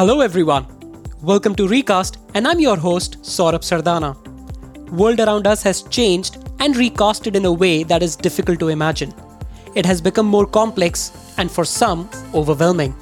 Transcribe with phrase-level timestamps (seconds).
[0.00, 0.64] Hello, everyone.
[1.20, 4.16] Welcome to Recast, and I'm your host, Saurabh Sardana.
[4.92, 9.12] World around us has changed and recasted in a way that is difficult to imagine.
[9.74, 12.94] It has become more complex and for some, overwhelming.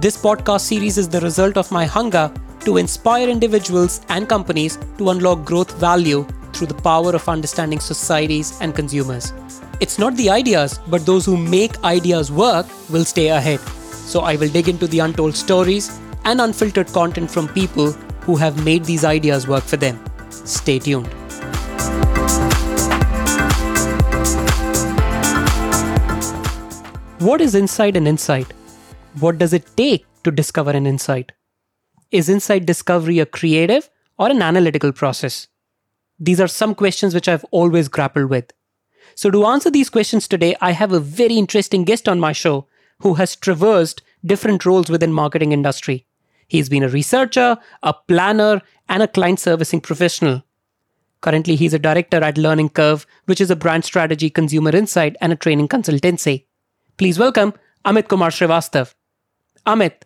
[0.00, 5.10] This podcast series is the result of my hunger to inspire individuals and companies to
[5.10, 9.32] unlock growth value through the power of understanding societies and consumers.
[9.80, 13.58] It's not the ideas, but those who make ideas work will stay ahead.
[14.06, 17.92] So I will dig into the untold stories and unfiltered content from people
[18.26, 19.98] who have made these ideas work for them.
[20.30, 21.06] Stay tuned.
[27.20, 28.52] What is inside and insight?
[29.20, 31.30] What does it take to discover an insight?
[32.10, 33.88] Is insight discovery a creative
[34.18, 35.46] or an analytical process?
[36.18, 38.52] These are some questions which I've always grappled with.
[39.14, 42.66] So, to answer these questions today, I have a very interesting guest on my show
[43.00, 46.06] who has traversed different roles within marketing industry.
[46.48, 50.42] He's been a researcher, a planner, and a client servicing professional.
[51.20, 55.32] Currently, he's a director at Learning Curve, which is a brand strategy, consumer insight, and
[55.32, 56.44] a training consultancy.
[56.98, 57.52] Please welcome
[57.84, 58.94] Amit Kumar Srivastav.
[59.66, 60.02] Amit,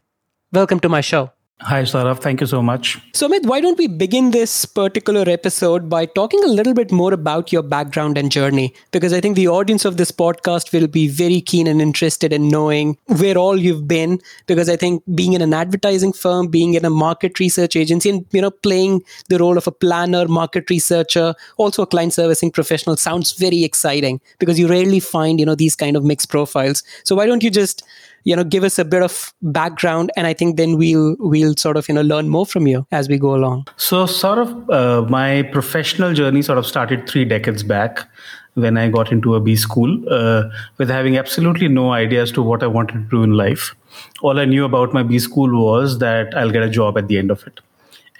[0.53, 1.31] welcome to my show.
[1.63, 2.21] Hi, Saurabh.
[2.21, 2.99] Thank you so much.
[3.13, 7.13] So, Amit, why don't we begin this particular episode by talking a little bit more
[7.13, 8.73] about your background and journey?
[8.93, 12.49] Because I think the audience of this podcast will be very keen and interested in
[12.49, 14.21] knowing where all you've been.
[14.47, 18.25] Because I think being in an advertising firm, being in a market research agency, and
[18.33, 22.97] you know, playing the role of a planner, market researcher, also a client servicing professional
[22.97, 26.83] sounds very exciting because you rarely find you know these kind of mixed profiles.
[27.05, 27.83] So, why don't you just
[28.25, 31.77] you know give us a bit of background and i think then we'll we'll sort
[31.77, 35.03] of you know learn more from you as we go along so sort of uh,
[35.09, 38.07] my professional journey sort of started three decades back
[38.55, 40.43] when i got into a b school uh,
[40.79, 43.75] with having absolutely no idea as to what i wanted to do in life
[44.23, 47.19] all i knew about my b school was that i'll get a job at the
[47.19, 47.61] end of it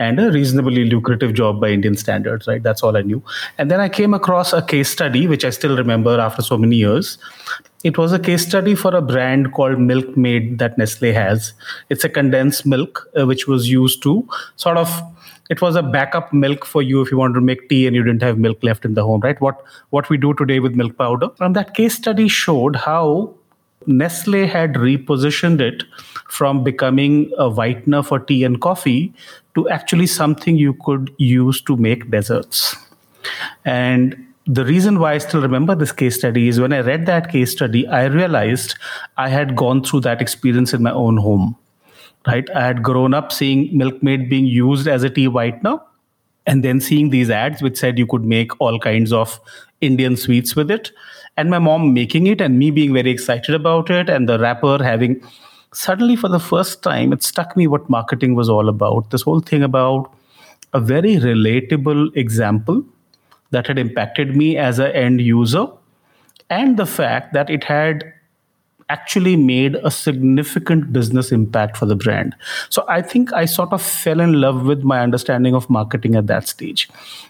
[0.01, 2.63] and a reasonably lucrative job by Indian standards, right?
[2.63, 3.23] That's all I knew.
[3.59, 6.77] And then I came across a case study, which I still remember after so many
[6.77, 7.19] years.
[7.83, 11.55] It was a case study for a brand called Milkmaid that Nestle has.
[11.89, 15.03] It's a condensed milk, uh, which was used to sort of
[15.49, 18.05] it was a backup milk for you if you wanted to make tea and you
[18.05, 20.97] didn't have milk left in the home right what what we do today with milk
[20.97, 23.35] powder and that case study showed how
[23.87, 25.85] Nestle had repositioned it
[26.29, 29.13] from becoming a whitener for tea and coffee
[29.55, 32.77] to actually something you could use to make desserts.
[33.65, 37.31] And the reason why I still remember this case study is when I read that
[37.31, 38.75] case study, I realized
[39.17, 41.57] I had gone through that experience in my own home.
[42.27, 42.51] Right?
[42.51, 45.81] I had grown up seeing Milkmaid being used as a tea whitener
[46.47, 49.39] and then seeing these ads which said you could make all kinds of
[49.81, 50.91] Indian sweets with it.
[51.37, 54.83] And my mom making it and me being very excited about it and the wrapper
[54.83, 55.23] having
[55.73, 59.39] suddenly for the first time it struck me what marketing was all about this whole
[59.39, 60.13] thing about
[60.73, 62.85] a very relatable example
[63.51, 65.67] that had impacted me as an end user
[66.49, 68.13] and the fact that it had
[68.91, 72.35] actually made a significant business impact for the brand.
[72.71, 76.27] So I think I sort of fell in love with my understanding of marketing at
[76.27, 76.89] that stage,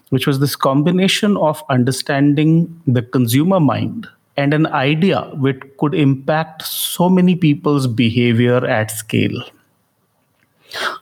[0.08, 4.08] which was this combination of understanding the consumer mind
[4.38, 9.44] and an idea which could impact so many people's behavior at scale.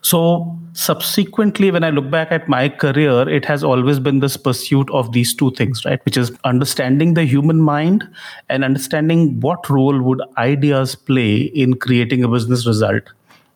[0.03, 4.91] So, subsequently, when I look back at my career, it has always been this pursuit
[4.91, 6.03] of these two things, right?
[6.05, 8.09] Which is understanding the human mind
[8.49, 13.03] and understanding what role would ideas play in creating a business result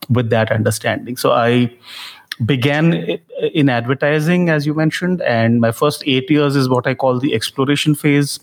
[0.09, 1.17] with that understanding.
[1.17, 1.73] So, I
[2.44, 3.19] began
[3.55, 7.34] in advertising, as you mentioned, and my first eight years is what I call the
[7.34, 8.41] exploration phase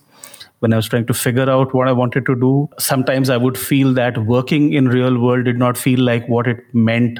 [0.60, 2.70] when I was trying to figure out what I wanted to do.
[2.78, 6.58] Sometimes I would feel that working in real world did not feel like what it
[6.74, 7.20] meant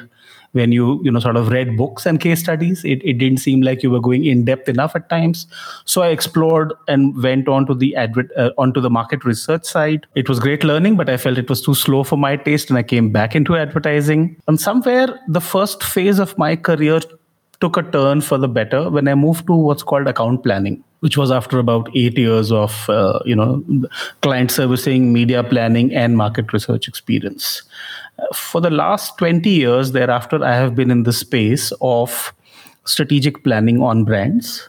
[0.52, 3.60] when you you know sort of read books and case studies it, it didn't seem
[3.60, 5.46] like you were going in depth enough at times.
[5.84, 10.06] So i explored and went on to the advert uh, onto the market research side.
[10.14, 12.78] It was great learning but i felt it was too slow for my taste and
[12.78, 14.36] i came back into advertising.
[14.48, 17.00] And somewhere the first phase of my career
[17.60, 21.16] took a turn for the better when i moved to what's called account planning which
[21.16, 23.62] was after about eight years of uh, you know
[24.22, 27.62] client servicing, media planning, and market research experience.
[28.34, 32.34] For the last 20 years thereafter, I have been in the space of
[32.84, 34.68] strategic planning on brands.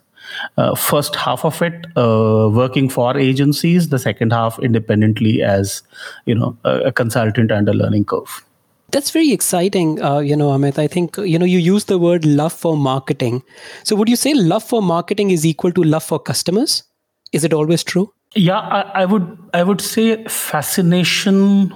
[0.57, 5.83] Uh, first half of it uh, working for agencies, the second half independently as
[6.25, 8.45] you know a, a consultant under Learning Curve.
[8.91, 10.77] That's very exciting, uh, you know, Amit.
[10.77, 13.43] I think you know you use the word love for marketing.
[13.83, 16.83] So, would you say love for marketing is equal to love for customers?
[17.31, 18.13] Is it always true?
[18.35, 19.37] Yeah, I, I would.
[19.53, 21.73] I would say fascination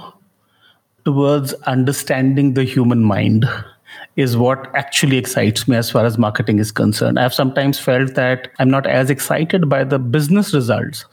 [1.06, 3.46] towards understanding the human mind
[4.16, 7.20] is what actually excites me as far as marketing is concerned.
[7.20, 11.06] I've sometimes felt that I'm not as excited by the business results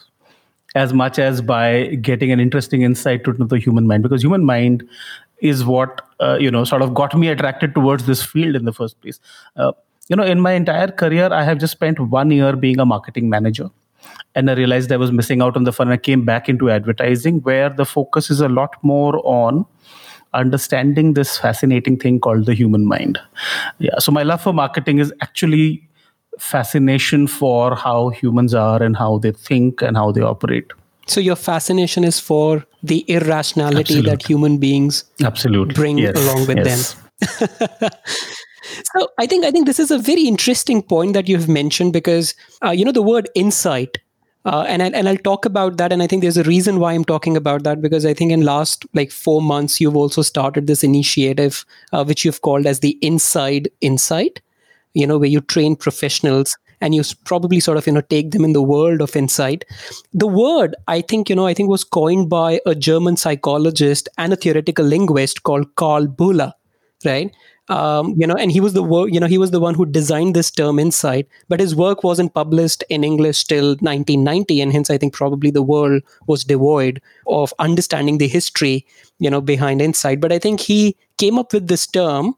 [0.75, 4.89] as much as by getting an interesting insight into the human mind because human mind
[5.43, 8.73] is what uh, you know sort of got me attracted towards this field in the
[8.73, 9.21] first place.
[9.57, 9.73] Uh,
[10.09, 13.29] you know in my entire career i have just spent one year being a marketing
[13.29, 13.69] manager.
[14.35, 15.93] And i realized i was missing out on the fun.
[15.97, 19.65] I came back into advertising where the focus is a lot more on
[20.35, 23.19] understanding this fascinating thing called the human mind.
[23.79, 25.89] Yeah so my love for marketing is actually
[26.39, 30.73] fascination for how humans are and how they think and how they operate.
[31.07, 34.11] So your fascination is for the irrationality Absolutely.
[34.11, 35.75] that human beings Absolutely.
[35.75, 36.17] bring yes.
[36.17, 36.95] along with yes.
[36.95, 37.03] them.
[38.95, 41.93] so I think I think this is a very interesting point that you have mentioned
[41.93, 42.35] because
[42.65, 43.99] uh, you know the word insight
[44.45, 45.93] uh, and I, and I'll talk about that.
[45.93, 48.45] And I think there's a reason why I'm talking about that because I think in
[48.45, 52.99] last like four months you've also started this initiative uh, which you've called as the
[53.03, 54.41] Inside Insight
[54.95, 58.45] you know where you train professionals and you probably sort of you know take them
[58.45, 59.65] in the world of insight.
[60.13, 64.33] The word i think you know i think was coined by a german psychologist and
[64.33, 66.53] a theoretical linguist called karl buhler
[67.05, 67.33] right?
[67.69, 70.35] Um, you know and he was the you know he was the one who designed
[70.35, 74.99] this term insight but his work wasn't published in english till 1990 and hence i
[74.99, 78.85] think probably the world was devoid of understanding the history
[79.21, 80.21] you know behind insight.
[80.21, 82.35] But i think he came up with this term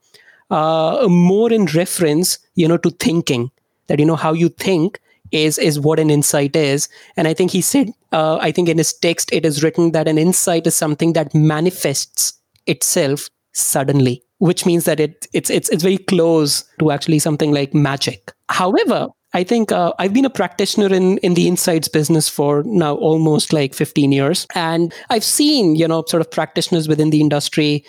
[0.50, 3.50] uh, more in reference, you know, to thinking
[3.86, 5.00] that you know how you think
[5.32, 6.88] is is what an insight is.
[7.16, 10.08] And I think he said, uh, I think in his text it is written that
[10.08, 12.34] an insight is something that manifests
[12.66, 17.74] itself suddenly, which means that it it's it's it's very close to actually something like
[17.74, 18.32] magic.
[18.48, 22.94] However, I think uh, I've been a practitioner in in the insights business for now
[22.94, 27.84] almost like 15 years, and I've seen you know sort of practitioners within the industry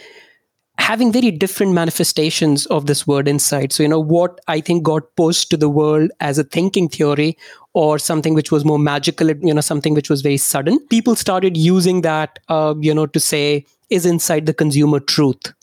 [0.78, 3.72] having very different manifestations of this word insight.
[3.74, 7.38] So, you know, what I think got pushed to the world as a thinking theory
[7.74, 10.80] or something which was more magical, you know, something which was very sudden.
[10.88, 15.54] People started using that, uh, you know, to say, is inside the consumer truth?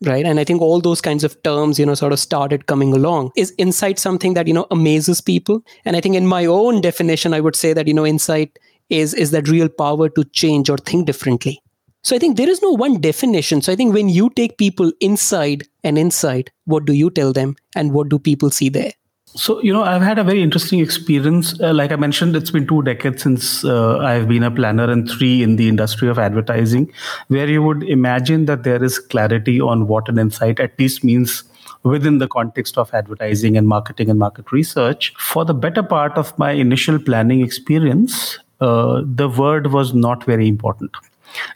[0.00, 0.24] Right.
[0.24, 3.32] And I think all those kinds of terms, you know, sort of started coming along.
[3.36, 5.64] Is insight something that, you know, amazes people?
[5.84, 8.58] And I think in my own definition, I would say that, you know, insight
[8.90, 11.60] is is that real power to change or think differently
[12.02, 13.60] so I think there is no one definition.
[13.60, 17.56] So I think when you take people inside an insight, what do you tell them
[17.74, 18.92] and what do people see there?
[19.34, 21.60] So, you know, I've had a very interesting experience.
[21.60, 25.08] Uh, like I mentioned, it's been two decades since uh, I've been a planner and
[25.08, 26.90] three in the industry of advertising,
[27.28, 31.44] where you would imagine that there is clarity on what an insight at least means
[31.82, 35.12] within the context of advertising and marketing and market research.
[35.18, 40.48] For the better part of my initial planning experience, uh, the word was not very
[40.48, 40.90] important.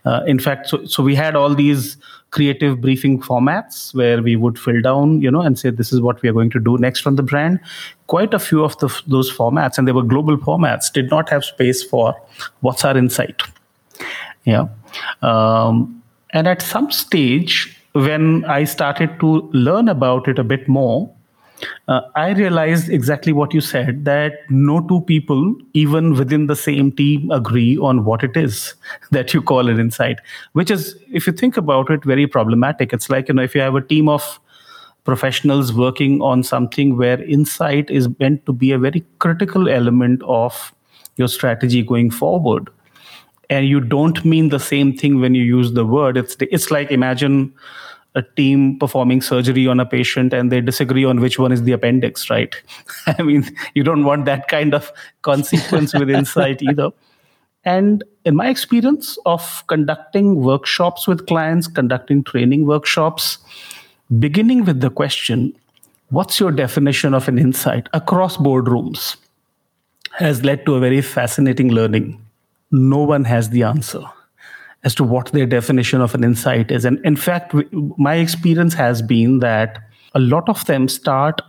[0.04, 1.96] Uh, in fact, so, so we had all these
[2.30, 6.20] creative briefing formats where we would fill down, you know, and say this is what
[6.22, 7.60] we are going to do next on the brand.
[8.06, 11.44] Quite a few of the, those formats, and they were global formats, did not have
[11.44, 12.14] space for
[12.60, 13.42] what's our insight.
[14.44, 14.68] Yeah,
[15.20, 21.14] um, and at some stage when I started to learn about it a bit more,
[21.88, 26.92] uh, I realized exactly what you said that no two people, even within the same
[26.92, 28.74] team, agree on what it is
[29.10, 30.20] that you call an insight,
[30.52, 32.92] which is, if you think about it, very problematic.
[32.92, 34.40] It's like, you know, if you have a team of
[35.04, 40.72] professionals working on something where insight is meant to be a very critical element of
[41.16, 42.70] your strategy going forward
[43.50, 46.90] and you don't mean the same thing when you use the word it's it's like
[46.90, 47.52] imagine
[48.14, 51.72] a team performing surgery on a patient and they disagree on which one is the
[51.72, 52.54] appendix, right?
[53.06, 54.92] I mean, you don't want that kind of
[55.22, 56.90] consequence with insight either.
[57.64, 63.38] And in my experience of conducting workshops with clients, conducting training workshops,
[64.18, 65.54] beginning with the question,
[66.10, 69.16] what's your definition of an insight across boardrooms,
[70.18, 72.22] has led to a very fascinating learning.
[72.70, 74.04] No one has the answer
[74.84, 76.84] as to what their definition of an insight is.
[76.84, 77.54] And in fact,
[77.98, 79.78] my experience has been that
[80.14, 81.40] a lot of them start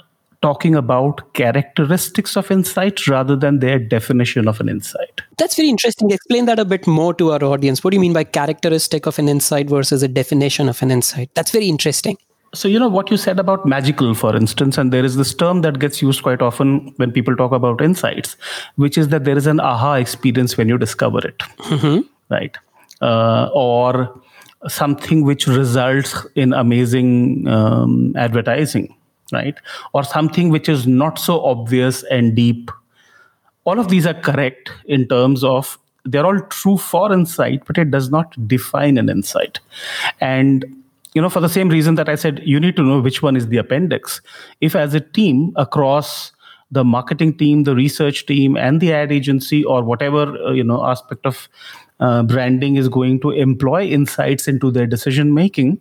[0.41, 5.21] talking about characteristics of insight rather than their definition of an insight.
[5.37, 6.11] That's very interesting.
[6.11, 7.83] Explain that a bit more to our audience.
[7.83, 11.29] What do you mean by characteristic of an insight versus a definition of an insight?
[11.33, 12.17] That's very interesting.
[12.53, 15.61] So, you know, what you said about magical, for instance, and there is this term
[15.61, 18.35] that gets used quite often when people talk about insights,
[18.75, 21.39] which is that there is an aha experience when you discover it.
[21.39, 22.01] Mm-hmm.
[22.29, 22.55] Right
[23.03, 24.21] uh, or
[24.67, 28.95] something which results in amazing um, advertising,
[29.31, 29.55] right?
[29.93, 32.71] Or something which is not so obvious and deep.
[33.65, 37.91] All of these are correct in terms of they're all true for insight, but it
[37.91, 39.59] does not define an insight.
[40.19, 40.65] And
[41.13, 43.35] you know for the same reason that i said you need to know which one
[43.35, 44.19] is the appendix
[44.61, 46.31] if as a team across
[46.71, 50.83] the marketing team the research team and the ad agency or whatever uh, you know
[50.83, 51.47] aspect of
[51.99, 55.79] uh, branding is going to employ insights into their decision making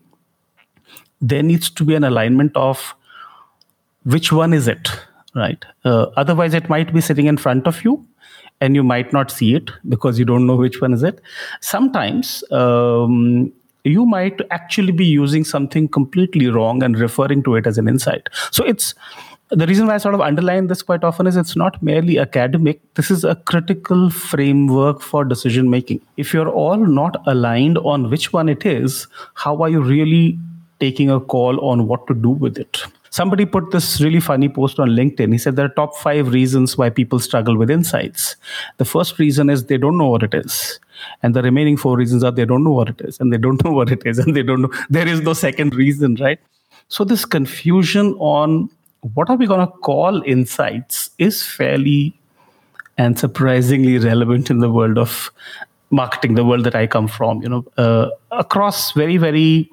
[1.20, 2.94] there needs to be an alignment of
[4.04, 4.88] which one is it
[5.34, 5.64] right?
[5.84, 8.06] Uh, otherwise it might be sitting in front of you
[8.60, 11.20] and you might not see it because you don't know which one is it.
[11.60, 13.52] Sometimes um,
[13.84, 18.28] you might actually be using something completely wrong and referring to it as an insight.
[18.50, 18.94] So it's
[19.54, 22.80] the reason why I sort of underline this quite often is it's not merely academic.
[22.94, 26.00] This is a critical framework for decision making.
[26.16, 30.38] If you're all not aligned on which one it is, how are you really
[30.80, 32.82] taking a call on what to do with it?
[33.10, 35.32] Somebody put this really funny post on LinkedIn.
[35.32, 38.36] He said there are top five reasons why people struggle with insights.
[38.78, 40.80] The first reason is they don't know what it is.
[41.22, 43.62] And the remaining four reasons are they don't know what it is, and they don't
[43.64, 44.72] know what it is, and they don't know.
[44.88, 46.38] There is no second reason, right?
[46.88, 48.70] So, this confusion on
[49.14, 52.18] what are we going to call insights is fairly
[52.98, 55.30] and surprisingly relevant in the world of
[55.90, 59.70] marketing, the world that I come from, you know, uh, across very, very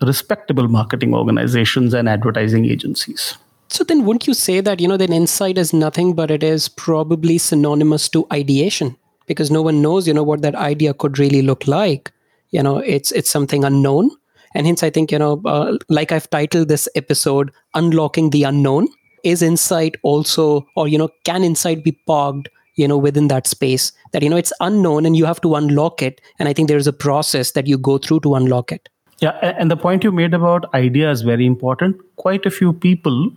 [0.00, 3.36] respectable marketing organizations and advertising agencies.
[3.68, 6.68] So then wouldn't you say that, you know, then insight is nothing but it is
[6.68, 11.42] probably synonymous to ideation because no one knows, you know, what that idea could really
[11.42, 12.10] look like.
[12.50, 14.10] You know, it's it's something unknown.
[14.54, 18.88] And hence I think, you know, uh, like I've titled this episode Unlocking the Unknown,
[19.24, 23.90] is insight also or you know, can insight be parked you know within that space
[24.12, 26.86] that you know it's unknown and you have to unlock it and i think there's
[26.86, 28.88] a process that you go through to unlock it
[29.20, 31.96] yeah, and the point you made about idea is very important.
[32.16, 33.32] Quite a few people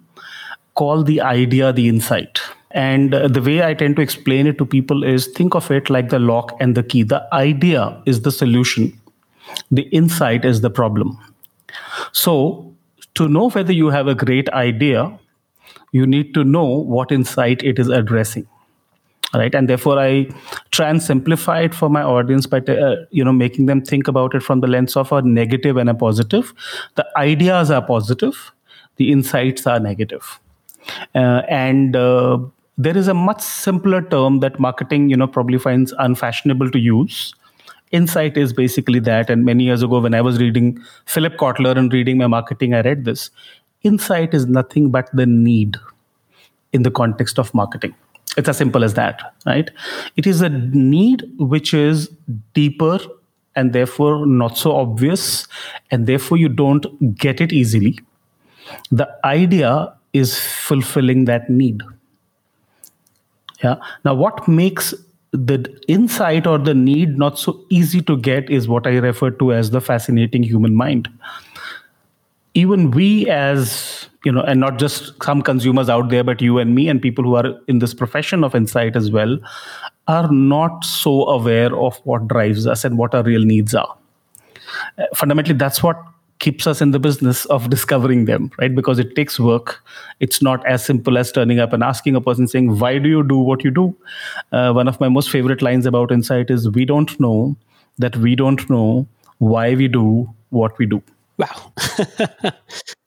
[0.75, 2.39] call the idea the insight.
[2.71, 5.89] And uh, the way I tend to explain it to people is think of it
[5.89, 7.03] like the lock and the key.
[7.03, 8.97] The idea is the solution,
[9.69, 11.17] the insight is the problem.
[12.11, 12.73] So,
[13.15, 15.17] to know whether you have a great idea,
[15.91, 18.47] you need to know what insight it is addressing.
[19.33, 19.55] Right?
[19.55, 20.29] And therefore i
[20.71, 24.35] try and simplify it for my audience by uh, you know making them think about
[24.35, 26.53] it from the lens of a negative and a positive.
[26.95, 28.51] The ideas are positive
[29.01, 30.39] the insights are negative.
[31.15, 32.37] Uh, and uh,
[32.77, 37.33] there is a much simpler term that marketing you know probably finds unfashionable to use
[37.91, 41.93] insight is basically that and many years ago when i was reading philip kotler and
[41.93, 43.29] reading my marketing i read this
[43.83, 45.77] insight is nothing but the need
[46.73, 47.93] in the context of marketing
[48.37, 49.69] it's as simple as that, right?
[50.15, 52.09] It is a need which is
[52.53, 52.99] deeper
[53.55, 55.47] and therefore not so obvious,
[55.89, 56.85] and therefore you don't
[57.17, 57.99] get it easily.
[58.91, 61.81] The idea is fulfilling that need.
[63.61, 63.75] Yeah.
[64.05, 64.93] Now, what makes
[65.31, 69.53] the insight or the need not so easy to get is what I refer to
[69.53, 71.07] as the fascinating human mind.
[72.53, 76.75] Even we, as you know and not just some consumers out there but you and
[76.75, 79.37] me and people who are in this profession of insight as well
[80.07, 83.97] are not so aware of what drives us and what our real needs are
[84.97, 85.97] uh, fundamentally that's what
[86.41, 88.75] keeps us in the business of discovering them right?
[88.75, 89.83] Because it takes work.
[90.19, 93.23] It's not as simple as turning up and asking a person saying why do you
[93.23, 93.95] do what you do?
[94.51, 97.55] Uh, one of my most favorite lines about insight is we don't know
[97.99, 99.07] that we don't know
[99.37, 101.01] why we do what we do.
[101.37, 101.73] Wow.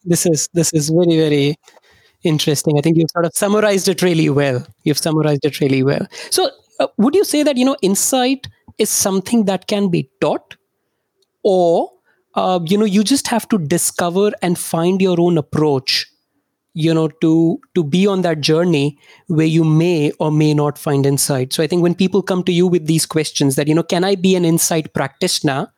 [0.06, 1.56] This is this is very very
[2.24, 2.78] interesting.
[2.78, 4.66] I think you've sort of summarized it really well.
[4.82, 6.06] You've summarized it really well.
[6.30, 10.56] So uh, would you say that you know insight is something that can be taught
[11.42, 11.90] or
[12.34, 16.06] uh, you know you just have to discover and find your own approach
[16.74, 18.98] you know to to be on that journey
[19.28, 21.52] where you may or may not find insight.
[21.52, 24.04] So i think when people come to you with these questions that you know can
[24.04, 25.68] i be an insight practitioner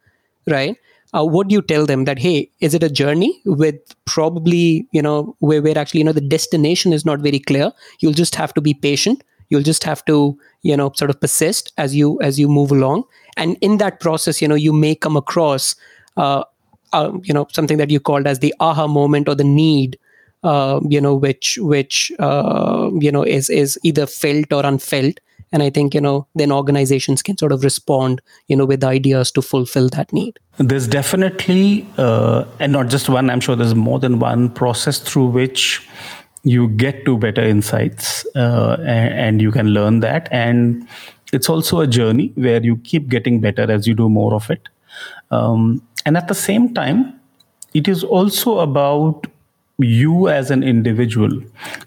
[0.47, 0.77] right?
[1.15, 2.05] Uh, what do you tell them?
[2.05, 6.13] That hey is it a journey with probably you know where, where actually you know
[6.13, 7.73] the destination is not very clear.
[8.01, 9.25] You'll just have to be patient.
[9.49, 13.05] You'll just have to you know sort of persist as you as you move along.
[13.37, 15.77] And in that process you know you may come across
[16.17, 16.45] uh,
[16.93, 19.99] uh, you know something that you called as the aha moment or the need
[20.43, 25.21] uh, you know which which uh, you know is is either felt or unfelt.
[25.53, 29.31] And i think you know then organizations can sort of respond you know with ideas
[29.33, 30.41] to fulfill that need.
[30.59, 35.27] There's definitely uh, and not just one i'm sure there's more than one process through
[35.27, 35.89] which
[36.47, 40.29] you get to better insights uh, and, and you can learn that.
[40.31, 40.87] And
[41.33, 44.69] it's also a journey where you keep getting better as you do more of it.
[45.33, 47.21] Um, and at the same time
[47.75, 49.27] it is also about
[49.79, 51.39] you as an individual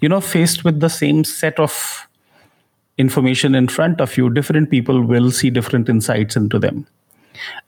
[0.01, 2.07] you know faced with the same set of
[2.99, 6.85] information in front of you, different people will see different insights into them.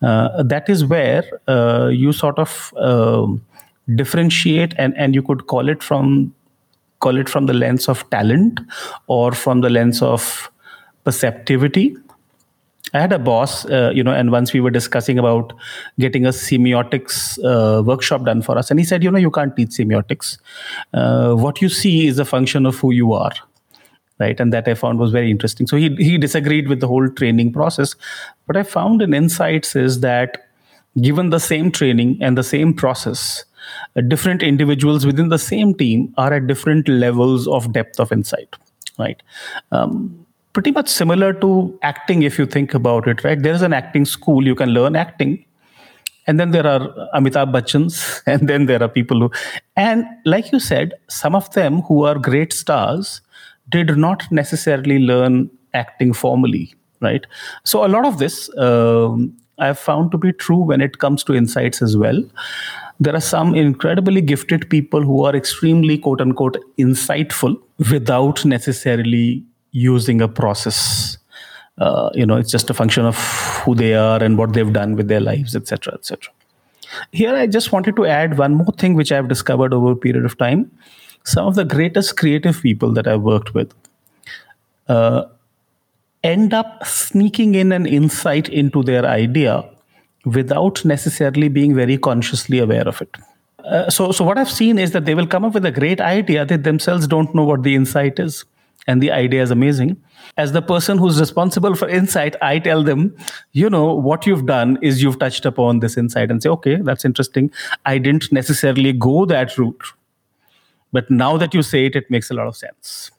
[0.08, 3.36] uh, that is where uh, you sort of um,
[4.00, 6.36] differentiate and, and you could call it from
[7.06, 8.60] call it from the lens of talent
[9.08, 10.26] or from the lens of
[11.06, 11.86] perceptivity
[12.94, 15.54] I had a boss, uh, you know, and once we were discussing about
[16.00, 19.56] getting a semiotics uh, workshop done for us, and he said, you know, you can't
[19.56, 20.38] teach semiotics.
[20.94, 23.32] Uh, what you see is a function of who you are,
[24.20, 24.40] right?
[24.40, 25.68] And that I found was very interesting.
[25.68, 27.96] So he he disagreed with the whole training process,
[28.46, 30.50] but I found in insights is that
[31.02, 33.46] given the same training and the same process,
[33.96, 38.56] uh, different individuals within the same team are at different levels of depth of insight,
[39.00, 39.24] right?
[39.72, 40.21] Um,
[40.54, 43.42] pretty much similar to acting if you think about it right?
[43.42, 45.46] There's an acting school you can learn acting.
[46.28, 46.80] And then there are
[47.16, 49.32] amitabh bachchans and then there are people who
[49.76, 53.22] and like you said some of them who are great stars
[53.70, 57.26] did not necessarily learn acting formally right?
[57.64, 61.34] So a lot of this um, i've found to be true when it comes to
[61.34, 62.24] insights as well.
[63.00, 67.60] There are some incredibly gifted people who are extremely quote unquote insightful
[67.92, 71.18] without necessarily using a process
[71.78, 73.18] uh, you know it's just a function of
[73.64, 76.34] who they are and what they've done with their lives etc etc
[77.12, 80.26] here i just wanted to add one more thing which i've discovered over a period
[80.26, 80.70] of time.
[81.24, 83.74] Some of the greatest creative people that i've worked with
[84.88, 85.26] uh,
[86.24, 89.64] end up sneaking in an insight into their idea
[90.26, 93.18] without necessarily being very consciously aware of it.
[93.64, 96.02] Uh, so, so what I've seen is that they will come up with a great
[96.02, 96.46] idea.
[96.46, 98.46] They themselves don't know what the insight is
[98.88, 100.02] and the idea is amazing.
[100.38, 103.16] As the person who's responsible for insight, I tell them,
[103.52, 107.06] you know, what you've done is you've touched upon this insight and say, okay, that's
[107.06, 107.52] interesting.
[107.86, 109.84] I didn't necessarily go that route.
[110.92, 113.12] But now that you say it, it makes a lot of sense.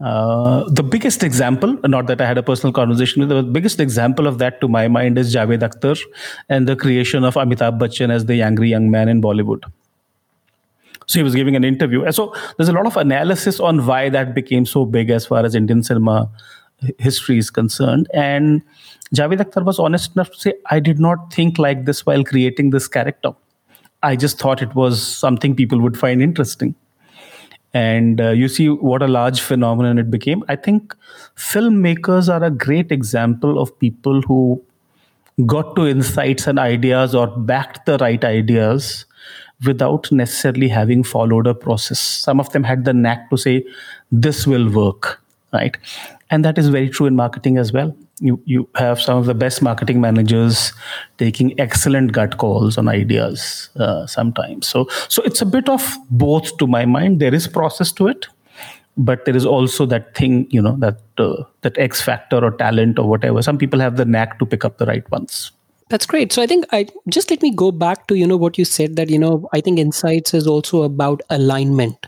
[0.00, 4.26] Uh, the biggest example, not that I had a personal conversation with, the biggest example
[4.26, 6.00] of that to my mind is Javed Akhtar
[6.48, 9.70] and the creation of Amitabh Bachchan as the angry young man in Bollywood.
[11.10, 12.08] So he was giving an interview.
[12.12, 15.56] So there's a lot of analysis on why that became so big as far as
[15.56, 16.30] Indian cinema
[16.98, 18.06] history is concerned.
[18.14, 18.62] And
[19.12, 22.70] Javed Akhtar was honest enough to say, I did not think like this while creating
[22.70, 23.32] this character.
[24.04, 26.76] I just thought it was something people would find interesting.
[27.74, 30.44] And uh, you see what a large phenomenon it became.
[30.46, 30.94] I think
[31.34, 34.62] filmmakers are a great example of people who
[35.44, 39.06] got to insights and ideas or backed the right ideas
[39.66, 41.98] without necessarily having followed a process.
[41.98, 43.64] Some of them had the knack to say,
[44.10, 45.76] this will work, right?
[46.30, 47.94] And that is very true in marketing as well.
[48.20, 50.72] You, you have some of the best marketing managers
[51.18, 54.66] taking excellent gut calls on ideas uh, sometimes.
[54.66, 57.20] So, so it's a bit of both to my mind.
[57.20, 58.26] There is process to it,
[58.96, 62.98] but there is also that thing, you know, that uh, that X factor or talent
[62.98, 63.40] or whatever.
[63.40, 65.52] Some people have the knack to pick up the right ones.
[65.90, 66.32] That's great.
[66.32, 68.96] So I think I just let me go back to you know what you said
[68.96, 72.06] that you know I think insights is also about alignment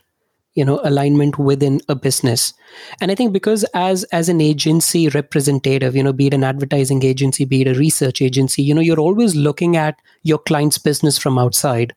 [0.55, 2.53] you know alignment within a business
[3.01, 7.03] and i think because as as an agency representative you know be it an advertising
[7.03, 11.17] agency be it a research agency you know you're always looking at your client's business
[11.17, 11.95] from outside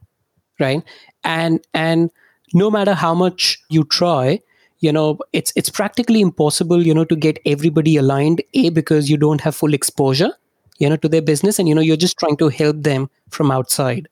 [0.60, 0.84] right
[1.26, 2.10] and and
[2.54, 4.40] no matter how much you try
[4.80, 9.18] you know it's it's practically impossible you know to get everybody aligned a because you
[9.18, 10.32] don't have full exposure
[10.78, 13.52] you know to their business and you know you're just trying to help them from
[13.52, 14.08] outside.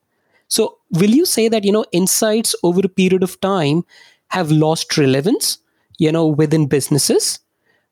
[0.48, 3.86] So will you say that you know insights over a period of time
[4.30, 5.58] have lost relevance
[5.98, 7.40] you know within businesses?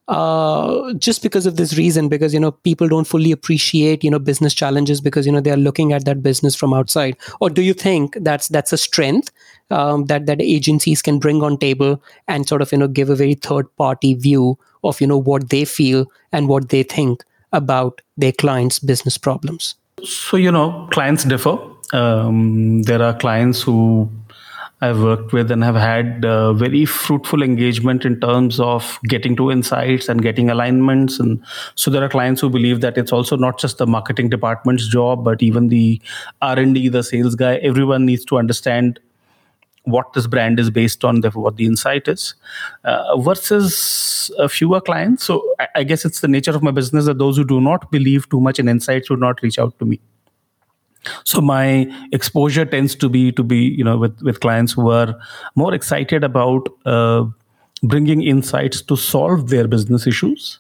[0.07, 4.19] Uh, just because of this reason because you know people don't fully appreciate you know
[4.19, 7.15] business challenges because you know they are looking at that business from outside?
[7.39, 9.31] Or do you think that's that's a strength
[9.69, 13.15] um, that that agencies can bring on table and sort of you know give a
[13.15, 18.01] very third party view of you know what they feel and what they think about
[18.17, 19.75] their clients' business problems?
[20.03, 21.57] So, you know, clients differ.
[21.93, 24.09] Um, there are clients who
[24.83, 29.51] I've worked with and have had uh, very fruitful engagement in terms of getting to
[29.51, 31.19] insights and getting alignments.
[31.19, 31.43] And
[31.75, 35.23] so there are clients who believe that it's also not just the marketing department's job,
[35.23, 36.01] but even the
[36.41, 37.57] R and D, the sales guy.
[37.57, 38.99] Everyone needs to understand
[39.83, 42.35] what this brand is based on, therefore what the insight is,
[42.83, 45.23] uh, versus a fewer clients.
[45.23, 47.91] So I, I, guess it's the nature of my business that those who do not
[47.91, 49.99] believe too much in insights would not reach out to me.
[51.23, 55.15] So my exposure tends to be to be you know with with clients who are
[55.55, 57.25] more excited about uh,
[57.81, 60.59] bringing insights to solve their business issues.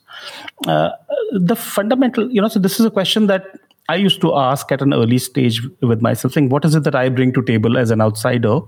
[0.67, 0.89] Uh,
[1.31, 3.45] the fundamental you know so this is a question that
[3.91, 6.95] I used to ask at an early stage with myself, saying, what is it that
[6.95, 8.59] I bring to table as an outsider?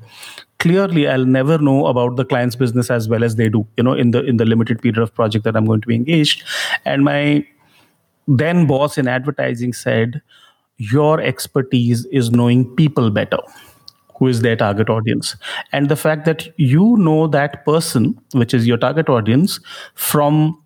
[0.60, 3.94] Clearly, I'll never know about the client's business as well as they do, you know,
[3.94, 6.44] in the in the limited period of project that I'm going to be engaged.
[6.86, 7.46] And my
[8.28, 10.22] then boss in advertising said,
[10.78, 13.40] Your expertise is knowing people better,
[14.18, 15.36] who is their target audience.
[15.72, 19.60] And the fact that you know that person, which is your target audience,
[19.96, 20.62] from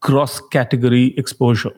[0.00, 1.76] cross category exposure.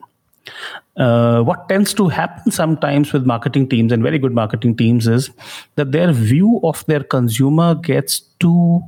[0.97, 5.29] Uh, what tends to happen sometimes with marketing teams and very good marketing teams is
[5.75, 8.81] that their view of their consumer gets too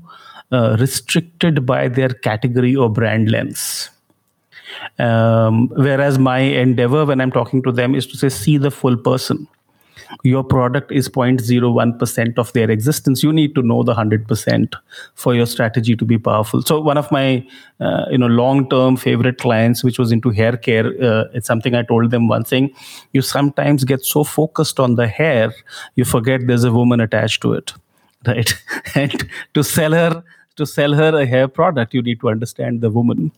[0.51, 3.89] uh, restricted by their category or brand lens.
[4.99, 8.97] Um, whereas my endeavor when I'm talking to them is to say, see the full
[8.97, 9.47] person
[10.23, 13.23] your product is 0.01% of their existence.
[13.23, 14.73] You need to know the 100%
[15.15, 16.62] for your strategy to be powerful.
[16.62, 17.45] So one of my
[17.80, 21.76] uh, you know long term favorite clients which was into hair care uh, it's something
[21.76, 22.69] i told them one thing
[23.13, 25.54] you sometimes get so focused on the hair
[25.95, 27.73] you forget there's a woman attached to it
[28.28, 28.54] right?
[28.95, 30.23] And to sell her
[30.56, 33.32] to sell her a hair product you need to understand the woman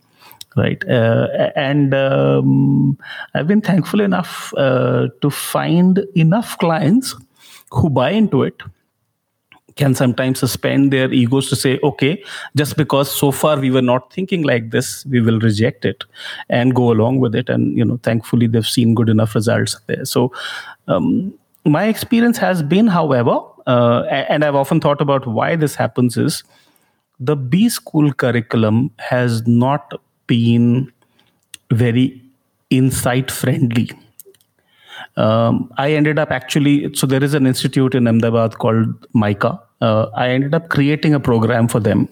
[0.55, 0.87] right.
[0.87, 2.97] Uh, and um,
[3.33, 7.15] i've been thankful enough uh, to find enough clients
[7.71, 8.61] who buy into it
[9.75, 12.23] can sometimes suspend their egos to say okay
[12.55, 16.05] just because so far we were not thinking like this we will reject it
[16.49, 17.49] and go along with it.
[17.49, 20.05] And you know thankfully they've seen good enough results there.
[20.05, 20.31] So
[20.87, 21.33] um,
[21.65, 26.43] my experience has been however uh, and i've often thought about why this happens is
[27.19, 30.91] the b school curriculum has not been
[31.71, 32.21] very
[32.69, 33.91] insight friendly.
[35.17, 39.59] Um, I ended up actually, so there is an institute in Ahmedabad called MICA.
[39.81, 42.09] Uh, I ended up creating a program for them.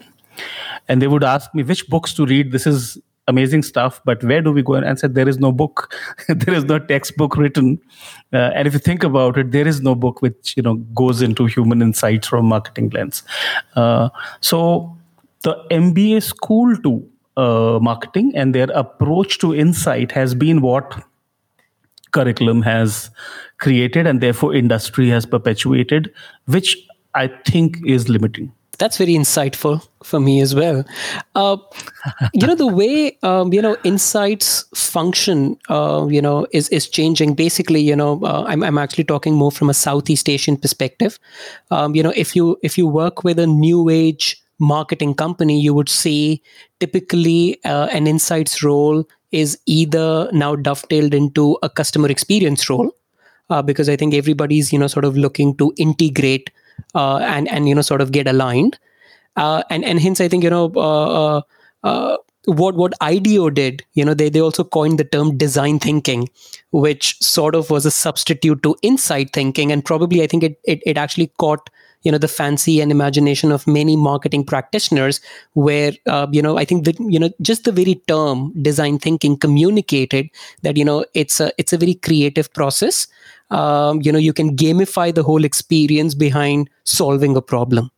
[0.88, 2.52] And they would ask me which books to read.
[2.52, 4.74] This is amazing stuff, but where do we go?
[4.74, 5.94] And I said, there is no book,
[6.28, 7.80] there is no textbook written.
[8.32, 11.22] Uh, and if you think about it, there is no book which you know goes
[11.22, 13.22] into human insights from marketing lens.
[13.76, 14.96] Uh, so
[15.42, 21.02] the MBA school too uh, marketing and their approach to insight has been what
[22.12, 23.10] curriculum has
[23.58, 26.12] created and therefore industry has perpetuated
[26.46, 26.76] which
[27.14, 30.84] i think is limiting that's very insightful for me as well.
[31.34, 31.56] Uh,
[32.34, 35.56] you know the way um, you know insights function.
[35.68, 37.34] Uh, you know is is changing.
[37.34, 41.18] Basically, you know uh, I'm I'm actually talking more from a Southeast Asian perspective.
[41.70, 45.74] Um, you know if you if you work with a new age marketing company, you
[45.74, 46.42] would see
[46.80, 52.90] typically uh, an insights role is either now dovetailed into a customer experience role,
[53.50, 56.50] uh, because I think everybody's you know sort of looking to integrate
[56.94, 58.78] uh, and and you know sort of get aligned,
[59.36, 60.70] uh, and and hence I think you know.
[60.74, 61.42] Uh,
[61.82, 66.28] uh, what what IDEO did, you know, they they also coined the term design thinking,
[66.72, 70.82] which sort of was a substitute to insight thinking, and probably I think it it,
[70.84, 71.70] it actually caught
[72.04, 75.20] you know the fancy and imagination of many marketing practitioners
[75.54, 79.36] where uh, you know i think that you know just the very term design thinking
[79.36, 80.28] communicated
[80.62, 83.06] that you know it's a it's a very creative process.
[83.50, 87.90] Um, you know you can gamify the whole experience behind solving a problem.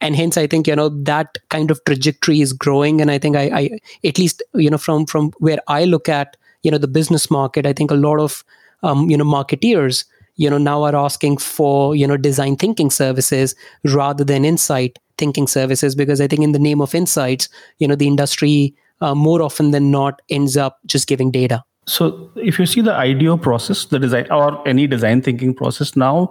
[0.00, 3.00] And hence i think you know that kind of trajectory is growing.
[3.00, 3.70] And i think i, I
[4.04, 7.66] at least you know from from where i look at you know the business market
[7.66, 8.44] i think a lot of
[8.82, 10.04] um, you know marketeers
[10.42, 13.54] you know now are asking for you know design thinking services
[13.96, 17.94] rather than insight thinking services because i think in the name of insights you know
[17.94, 21.62] the industry uh, more often than not ends up just giving data.
[21.86, 26.30] So if you see the IDEO process the design or any design thinking process now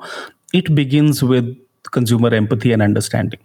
[0.54, 1.58] it begins with
[1.91, 3.39] consumer empathy and understanding.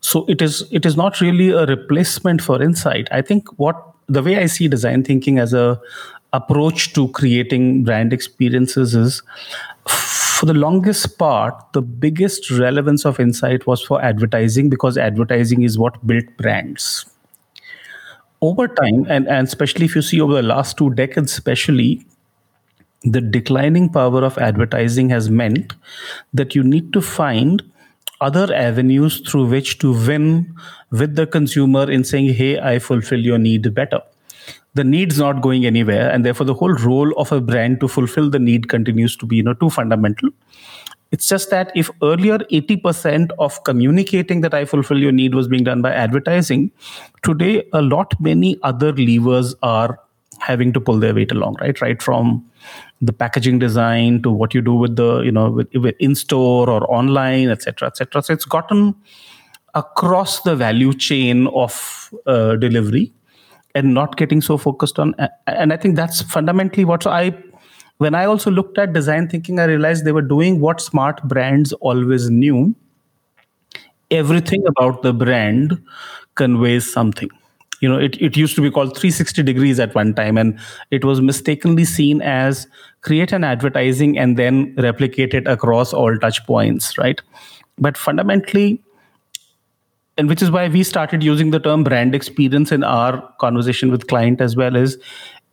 [0.00, 3.08] So it is it is not really a replacement for insight.
[3.10, 5.80] I think what the way i see design thinking as a
[6.32, 9.22] approach to creating brand experiences is
[9.86, 15.78] for the longest part, the biggest relevance of insight was for advertising because advertising is
[15.78, 17.06] what built brands.
[18.40, 22.04] Over time, and, and especially if you see over the last two decades, especially,
[23.04, 25.74] the declining power of advertising has meant
[26.34, 27.62] that you need to find
[28.20, 30.52] other avenues through which to win
[30.90, 34.00] with the consumer in saying, hey, I fulfill your need better
[34.74, 38.30] the need's not going anywhere and therefore the whole role of a brand to fulfill
[38.30, 40.30] the need continues to be you know too fundamental.
[41.10, 45.64] It's just that if earlier 80% of communicating that i fulfill your need was being
[45.64, 46.70] done by advertising
[47.22, 49.98] today a lot many other levers are
[50.38, 51.80] having to pull their weight along right?
[51.82, 52.44] Right from
[53.02, 56.70] the packaging design to what you do with the you know with, with in store
[56.70, 58.94] or online etc etc so it's gotten
[59.74, 63.12] across the value chain of uh, delivery
[63.74, 65.14] and not getting so focused on
[65.46, 67.34] and i think that's fundamentally what i
[67.98, 71.72] when i also looked at design thinking i realized they were doing what smart brands
[71.74, 72.74] always knew.
[74.10, 75.82] Everything about the brand
[76.34, 77.30] conveys something.
[77.80, 80.58] You know it, it used to be called 360 degrees at one time and
[80.90, 82.66] it was mistakenly seen as
[83.00, 87.20] create an advertising and then replicate it across all touch points right?
[87.78, 88.82] But fundamentally
[90.18, 94.06] and which is why we started using the term brand experience in our conversation with
[94.08, 94.98] client as well is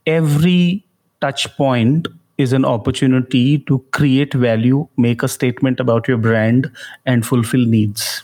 [0.05, 0.85] every
[1.21, 6.71] touch point is an opportunity to create value make a statement about your brand
[7.05, 8.23] and fulfill needs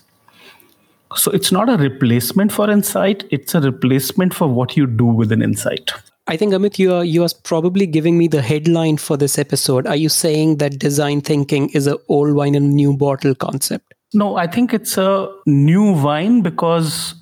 [1.15, 5.31] so it's not a replacement for insight, it's a replacement for what you do with
[5.31, 5.91] an insight.
[6.27, 9.87] I think Amit, you are you are probably giving me the headline for this episode.
[9.87, 13.93] Are you saying that design thinking is a old wine in a new bottle concept?
[14.15, 17.15] No, I think it's a new wine because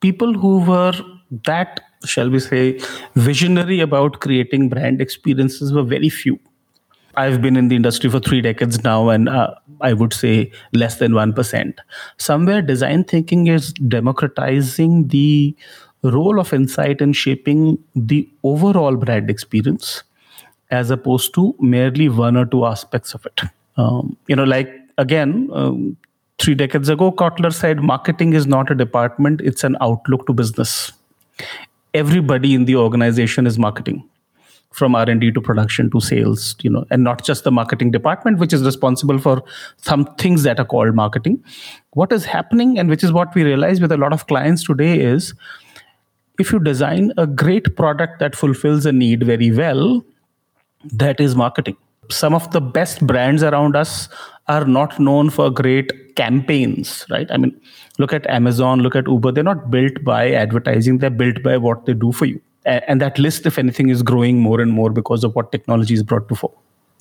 [0.00, 0.92] people who were
[1.44, 2.80] that, shall we say,
[3.14, 6.40] visionary about creating brand experiences were very few.
[7.14, 10.96] I've been in the industry for three decades now, and uh, I would say less
[10.96, 11.74] than 1%.
[12.18, 15.54] Somewhere design thinking is democratizing the
[16.02, 20.02] role of insight in shaping the overall brand experience
[20.72, 23.42] as opposed to merely one or two aspects of it.
[23.76, 25.96] Um, you know, like again, um,
[26.38, 30.92] three decades ago, Kotler said marketing is not a department, it's an outlook to business.
[31.94, 34.08] Everybody in the organization is marketing
[34.72, 38.52] from r&d to production to sales you know and not just the marketing department which
[38.52, 39.42] is responsible for
[39.76, 41.42] some things that are called marketing
[41.90, 44.98] what is happening and which is what we realize with a lot of clients today
[44.98, 45.34] is
[46.38, 50.02] if you design a great product that fulfills a need very well
[50.90, 51.76] that is marketing
[52.10, 54.08] some of the best brands around us
[54.48, 57.30] are not known for great campaigns right?
[57.30, 57.58] I mean
[57.98, 59.32] look at amazon look at uber.
[59.32, 60.98] They're not built by advertising.
[60.98, 62.40] They're built by what they do for you.
[62.64, 66.02] And that list if anything is growing more and more because of what technology is
[66.02, 66.52] brought to fore.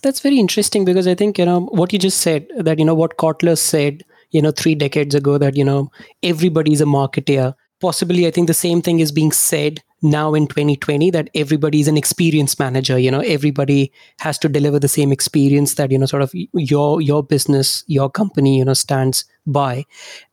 [0.02, 2.96] That's very interesting because i think you know what you just said that you know
[2.96, 5.92] what kotler said you know 3 decades ago that you know
[6.24, 11.12] everybody's a marketer possibly i think the same thing is being said now in 2020
[11.12, 15.76] that everybody is an experience manager you know everybody has to deliver the same experience
[15.76, 19.86] that you know sort of your your business your company you know stands by.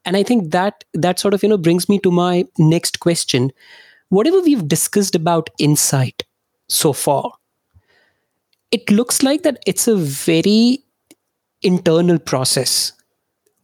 [0.04, 3.52] And i think that that sort of you know brings me to my next question.
[4.10, 6.24] Whatever we've discussed about insight
[6.68, 7.32] so far,
[8.70, 10.82] it looks like that it's a very
[11.62, 12.92] internal process.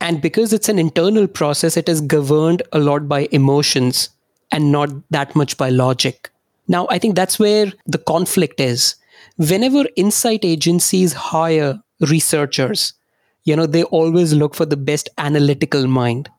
[0.01, 4.11] And because it's an internal process, it is governed a lot by emotions
[4.50, 6.30] and not that much by logic.
[6.68, 8.96] Now, I think that's where the conflict is.
[9.37, 12.94] Whenever insight agencies hire researchers,
[13.44, 16.30] you know, they always look for the best analytical mind.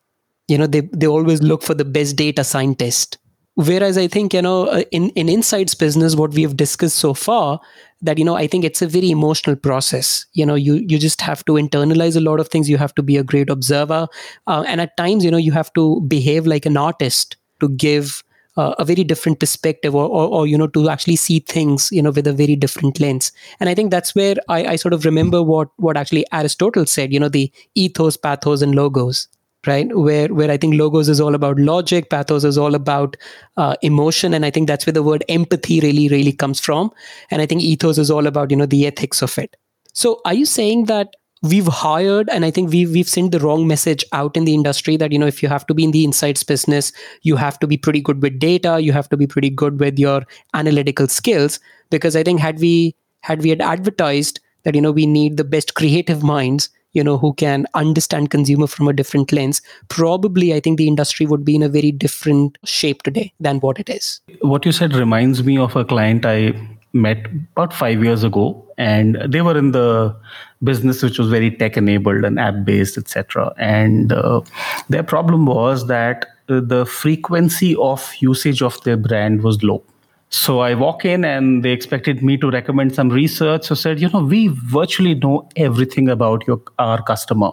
[0.48, 3.18] You know, they, they always look for the best data scientist
[3.56, 7.14] whereas i think you know uh, in in insights business what we have discussed so
[7.14, 7.60] far
[8.02, 11.22] that you know i think it's a very emotional process you know you you just
[11.22, 14.08] have to internalize a lot of things you have to be a great observer
[14.48, 18.24] uh, and at times you know you have to behave like an artist to give
[18.58, 22.02] uh, a very different perspective or, or, or, you know to actually see things you
[22.02, 23.32] know with a very different lens.
[23.60, 27.12] And i think that's where I, I sort of remember what what actually aristotle said
[27.12, 29.28] you know the ethos pathos and logos
[29.68, 29.88] right?
[29.96, 33.18] Where where i think logos is all about logic pathos is all about
[33.58, 34.34] uh, emotion.
[34.34, 36.92] And i think that's where the word empathy really really comes from.
[37.32, 39.56] And i think ethos is all about you know the ethics of it.
[39.94, 41.16] So are you saying that
[41.50, 44.98] we've hired and i think we've, we've sent the wrong message out in the industry
[44.98, 47.68] that you know if you have to be in the insights business you have to
[47.68, 51.60] be pretty good with data you have to be pretty good with your analytical skills.
[51.92, 55.44] Because i think had we had we had advertised that you know we need the
[55.44, 60.60] best creative minds you know who can understand consumer from a different lens probably i
[60.60, 64.22] think the industry would be in a very different shape today than what it is.
[64.42, 66.54] What you said reminds me of a client i
[66.96, 70.16] met about 5 years ago and they were in the
[70.64, 74.42] business which was very tech enabled and app based etc and uh,
[74.90, 79.84] their problem was that uh, the frequency of usage of their brand was low
[80.30, 83.66] so I walk in and they expected me to recommend some research.
[83.66, 87.52] So said, you know, we virtually know everything about your our customer,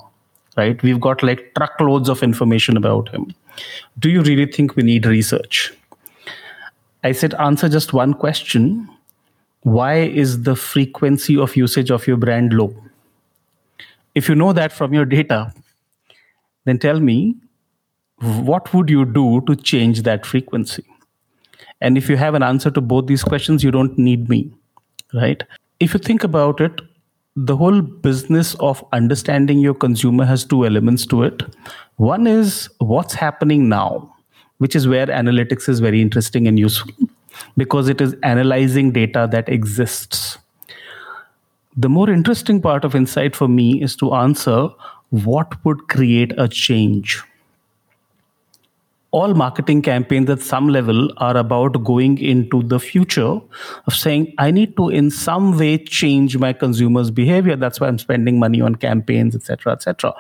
[0.57, 0.83] right?
[0.83, 3.33] We've got like truckloads of information about him.
[3.99, 5.73] Do you really think we need research?
[7.05, 8.89] I said, answer just one question.
[9.63, 12.75] Why is the frequency of usage of your brand low?
[14.15, 15.53] If you know that from your data,
[16.65, 17.37] then tell me
[18.21, 20.85] what would you do to change that frequency?
[21.81, 24.53] And if you have an answer to both these questions, you don't need me,
[25.15, 25.43] right?
[25.81, 26.81] If you think about it,
[27.35, 31.43] the whole business of understanding your consumer has two elements to it.
[31.97, 34.15] One is what's happening now,
[34.59, 36.93] which is where analytics is very interesting and useful
[37.57, 40.39] because it is analyzing data that exists.
[41.77, 44.69] The more interesting part of insight for me is to answer
[45.11, 47.23] what would create a change.
[49.11, 53.41] All marketing campaigns at some level are about going into the future
[53.87, 57.57] of saying i need to in some way change my consumers behavior.
[57.57, 60.15] That's why i'm spending money on campaigns etc etc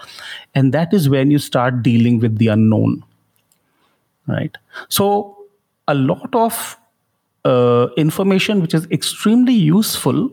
[0.54, 3.02] and that is when you start dealing with the unknown
[4.26, 4.56] right?
[4.88, 5.36] So
[5.88, 6.76] a lot of
[7.44, 10.30] uh, information which is extremely useful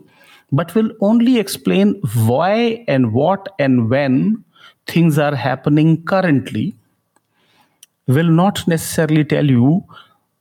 [0.52, 4.44] but will only explain why and what and when
[4.86, 6.74] things are happening currently
[8.06, 9.84] will not necessarily tell you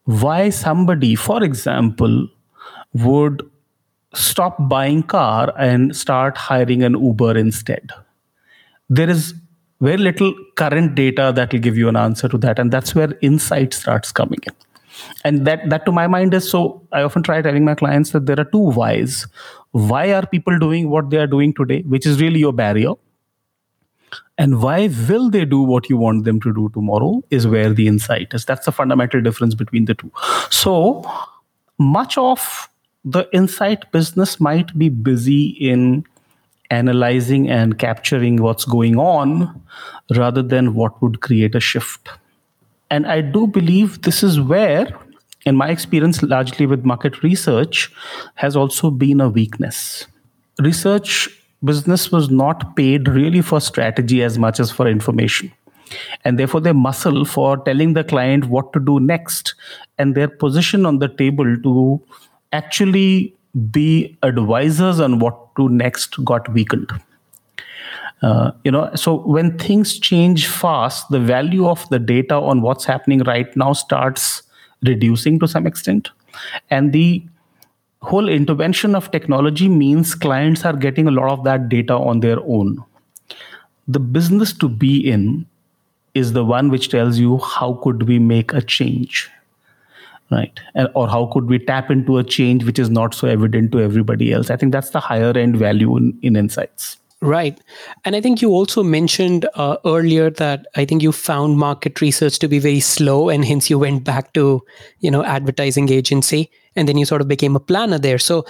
[0.06, 2.28] why somebody for example
[2.94, 3.44] would
[4.14, 7.92] stop buying car and start hiring an uber instead.
[8.90, 9.36] There is
[9.80, 13.18] very little current data that will give you an answer to that and that's where
[13.22, 14.54] insight starts coming in
[15.24, 18.26] and that that to my mind is so i often try telling my clients that
[18.26, 19.28] there are two whys.
[19.72, 22.94] Why are people doing what they are doing today which is really your barrier?
[24.38, 27.88] And why will they do what you want them to do tomorrow is where the
[27.88, 28.46] insight is.
[28.46, 30.12] That's the fundamental difference between the two.
[30.50, 31.04] So
[31.78, 32.70] much of
[33.04, 36.06] the insight business might be busy in
[36.72, 39.62] analyzing and capturing what's going on
[40.16, 42.10] rather than what would create a shift
[42.90, 44.88] and I do believe this is where,
[45.46, 47.92] in my experience, largely with market research,
[48.36, 50.08] has also been a weakness.
[50.60, 51.30] Research
[51.64, 55.52] business was not paid really for strategy as much as for information.
[56.24, 59.56] And therefore, their muscle for telling the client what to do next
[59.98, 62.02] and their position on the table to
[62.52, 63.36] actually
[63.72, 66.92] be advisors on what to next got weakened.
[68.22, 72.84] Uh, you know so when things change fast the value of the data on what's
[72.84, 74.44] happening right now starts
[74.84, 76.10] reducing to some extent.
[76.70, 77.24] And the
[78.02, 82.40] whole intervention of technology means clients are getting a lot of that data on their
[82.42, 82.84] own.
[83.88, 85.46] The business to be in
[86.14, 89.30] is the one which tells you how could we make a change
[90.32, 90.60] right?
[90.76, 93.82] And, or how could we tap into a change which is not so evident to
[93.82, 94.52] everybody else.
[94.52, 97.60] I think that's the higher end value in, in insights Right.
[98.06, 102.40] And I think you also mentioned uh, earlier that I think you found market research
[102.40, 104.64] to be very slow and hence you went back to,
[105.00, 108.20] you know, advertising agency and then you sort of became a planner there.
[108.20, 108.46] So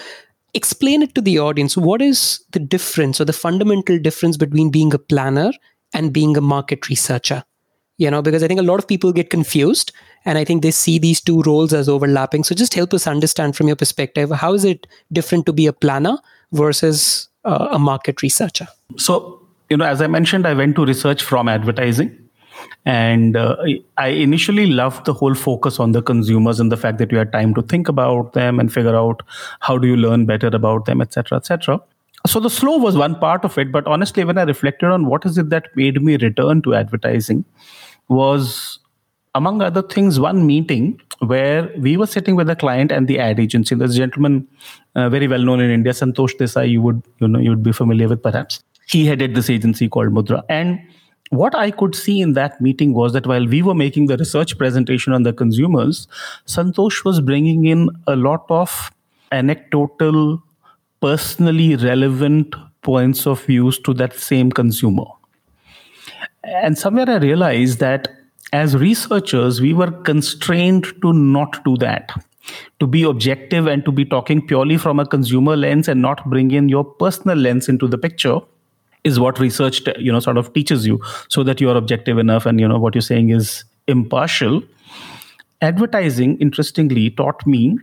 [0.53, 1.75] explain it to the audience.
[1.75, 5.51] What is the difference or the fundamental difference between being a planner
[5.91, 7.43] and being a market researcher?
[7.97, 9.91] You know, because I think a lot of people get confused
[10.25, 12.43] and I think they see these two roles as overlapping.
[12.43, 15.73] So just help us understand from your perspective, how is it different to be a
[15.73, 16.19] planner
[16.51, 18.67] versus uh, a market researcher?
[18.97, 22.15] So, you know, as I mentioned, I went to research from advertising.
[22.85, 23.55] And uh,
[23.97, 27.31] I initially loved the whole focus on the consumers and the fact that you had
[27.31, 29.21] time to think about them and figure out
[29.59, 31.79] how do you learn better about them, etc., etc.
[32.27, 35.25] So the slow was one part of it, but honestly, when I reflected on what
[35.25, 37.45] is it that made me return to advertising,
[38.07, 38.79] was
[39.35, 43.39] among other things, one meeting where we were sitting with a client and the ad
[43.39, 43.75] agency.
[43.75, 44.47] A gentleman
[44.95, 46.69] uh, very well known in India, Santosh Desai.
[46.69, 48.63] You would you know you would be familiar with perhaps.
[48.87, 50.79] He headed this agency called Mudra, and
[51.29, 54.57] what I could see in that meeting was that while we were making the research
[54.57, 56.07] presentation on the consumers,
[56.47, 58.91] Santosh was bringing in a lot of
[59.31, 60.41] anecdotal,
[61.01, 65.05] personally relevant points of views to that same consumer.
[66.43, 68.07] And somewhere I realized that
[68.53, 72.11] as researchers, we were constrained to not do that,
[72.79, 76.51] to be objective and to be talking purely from a consumer lens and not bring
[76.51, 78.39] in your personal lens into the picture
[79.03, 82.45] is what research you know sort of teaches you so that you are objective enough
[82.45, 84.61] and you know what you're saying is impartial.
[85.61, 87.77] Advertising interestingly taught me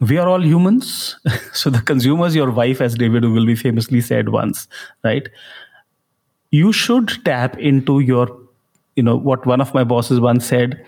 [0.00, 1.16] we are all humans
[1.52, 4.66] so the consumers your wife as david ogilvy famously said once
[5.04, 5.28] right?
[6.50, 8.41] You should tap into your
[8.96, 10.84] you know what one of my bosses once said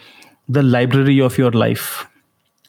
[0.48, 2.06] the library of your life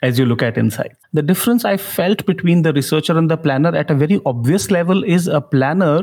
[0.02, 3.76] as you look at inside the difference i felt between the researcher and the planner
[3.76, 6.02] at a very obvious level is a planner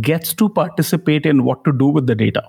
[0.00, 2.42] gets to participate in what to do with the data.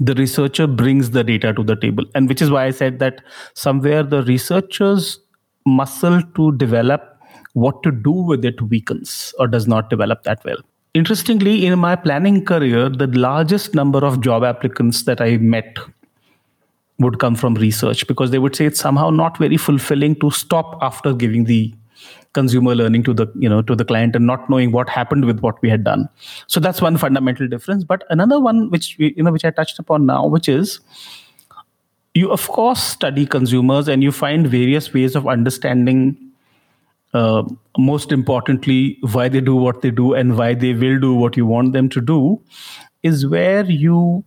[0.00, 3.20] The researcher brings the data to the table and which is why i said that
[3.54, 5.20] somewhere the researcher's
[5.64, 7.08] muscle to develop
[7.52, 10.56] what to do with it weakens or does not develop that well
[10.94, 15.78] Interestingly, in my planning career, the largest number of job applicants that I met
[16.98, 20.78] would come from research because they would say it's somehow not very fulfilling to stop
[20.82, 21.74] after giving the
[22.34, 25.40] consumer learning to the you know to the client and not knowing what happened with
[25.40, 26.08] what we had done.
[26.46, 27.84] So that's one fundamental difference.
[27.84, 30.80] But another one which we, you know which i touched upon now which is
[32.14, 36.31] you of course study consumers and you find various ways of understanding
[37.12, 37.42] uh,
[37.76, 41.46] most importantly, why they do what they do and why they will do what you
[41.46, 42.40] want them to do,
[43.02, 44.24] is where you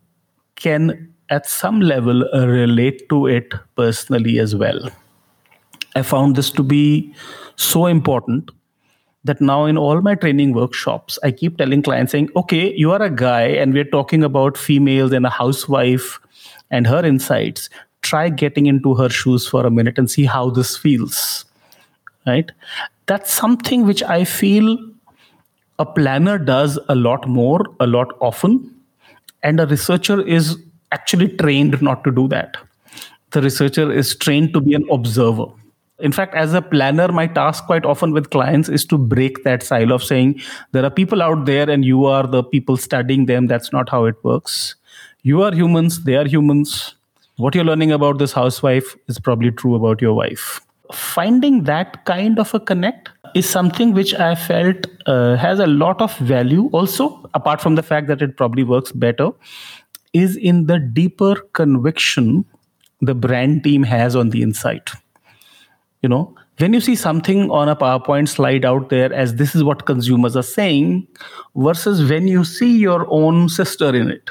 [0.56, 4.90] can at some level uh, relate to it personally as well.
[5.96, 7.14] I found this to be
[7.56, 8.52] so important
[9.24, 13.02] that now in all my training workshops, I keep telling clients saying, okay, you are
[13.02, 16.20] a guy and we're talking about females and a housewife
[16.70, 17.70] and her insights.
[18.02, 21.46] Try getting into her shoes for a minute and see how this feels.
[22.26, 22.52] Right?
[23.06, 24.78] That's something which I feel
[25.78, 28.74] a planner does a lot more, a lot often.
[29.44, 30.58] And a researcher is
[30.92, 32.58] actually trained not to do that.
[33.32, 35.46] The researcher is trained to be an observer.
[36.00, 39.64] In fact, as a planner, my task quite often with clients is to break that
[39.64, 43.48] silo of saying there are people out there and you are the people studying them.
[43.48, 44.76] That's not how it works.
[45.24, 46.96] You are humans, they are humans.
[47.38, 50.60] What you're learning about this housewife is probably true about your wife.
[50.94, 56.02] Finding that kind of a connect is something which I felt uh, has a lot
[56.02, 59.32] of value also, apart from the fact that it probably works better,
[60.14, 62.46] is in the deeper conviction
[63.02, 64.92] the brand team has on the insight
[66.06, 69.64] you know when you see something on a powerpoint slide out there as this is
[69.64, 71.08] what consumers are saying
[71.68, 74.30] versus when you see your own sister in it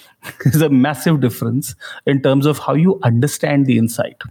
[0.46, 1.74] is a massive difference
[2.06, 4.28] in terms of how you understand the insight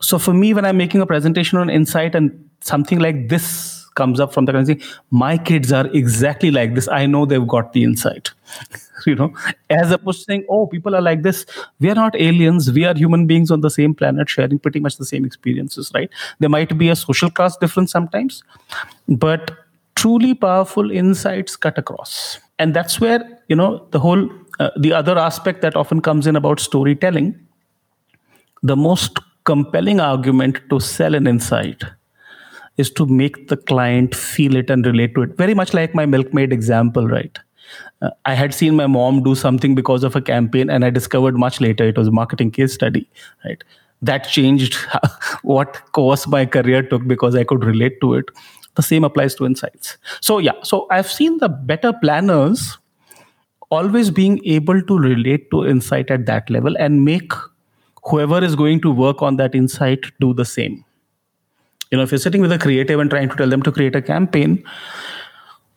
[0.00, 4.20] so for me when i'm making a presentation on insight and something like this comes
[4.20, 4.80] up from the country
[5.10, 6.88] my kids are exactly like this.
[6.88, 8.30] I know they've got the insight.
[9.04, 9.34] You know
[9.68, 11.44] as opposed to saying oh people are like this.
[11.80, 12.72] We are not aliens.
[12.72, 16.08] We are human beings on the same planet sharing pretty much the same experiences right?
[16.38, 18.42] There might be a social class difference sometimes
[19.06, 19.50] but
[19.96, 22.38] truly powerful insights cut across.
[22.58, 24.30] And that's where you know the whole
[24.60, 27.38] uh, the other aspect that often comes in about storytelling
[28.62, 29.20] the most
[29.52, 31.82] compelling argument to sell an insight
[32.76, 36.06] is to make the client feel it and relate to it very much like my
[36.14, 37.38] milkmaid example right
[38.02, 41.36] uh, I had seen my mom do something because of a campaign, and I discovered
[41.36, 43.08] much later it was a marketing case study.
[43.44, 43.62] Right,
[44.02, 44.74] that changed
[45.42, 48.26] what course my career took because I could relate to it.
[48.74, 49.96] The same applies to insights.
[50.20, 52.78] So yeah, so I've seen the better planners
[53.70, 57.32] always being able to relate to insight at that level and make
[58.08, 60.84] whoever is going to work on that insight do the same.
[61.90, 63.94] You know, if you're sitting with a creative and trying to tell them to create
[63.94, 64.64] a campaign,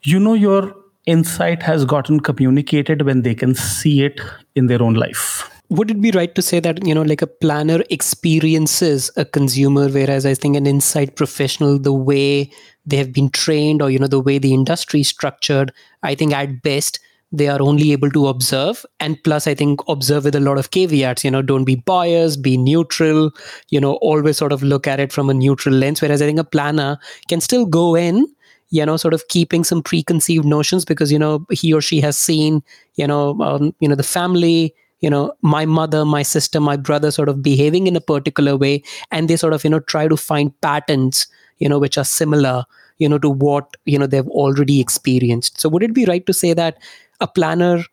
[0.03, 0.75] you know you're
[1.05, 4.19] insight has gotten communicated when they can see it
[4.55, 7.27] in their own life would it be right to say that you know like a
[7.27, 12.49] planner experiences a consumer whereas i think an insight professional the way
[12.85, 15.71] they have been trained or you know the way the industry is structured
[16.03, 16.99] i think at best
[17.31, 20.71] they are only able to observe and plus i think observe with a lot of
[20.71, 23.31] caveats you know don't be biased be neutral
[23.69, 26.39] you know always sort of look at it from a neutral lens whereas i think
[26.39, 28.25] a planner can still go in
[28.69, 32.17] you know sort of keeping some preconceived notions because you know he or she has
[32.17, 32.63] seen
[32.95, 37.11] you know um, you know the family you know my mother my sister my brother
[37.11, 40.17] sort of behaving in a particular way and they sort of you know try to
[40.17, 41.27] find patterns
[41.57, 42.65] you know which are similar
[42.97, 46.33] you know to what you know they've already experienced so would it be right to
[46.33, 46.77] say that
[47.19, 47.83] a planner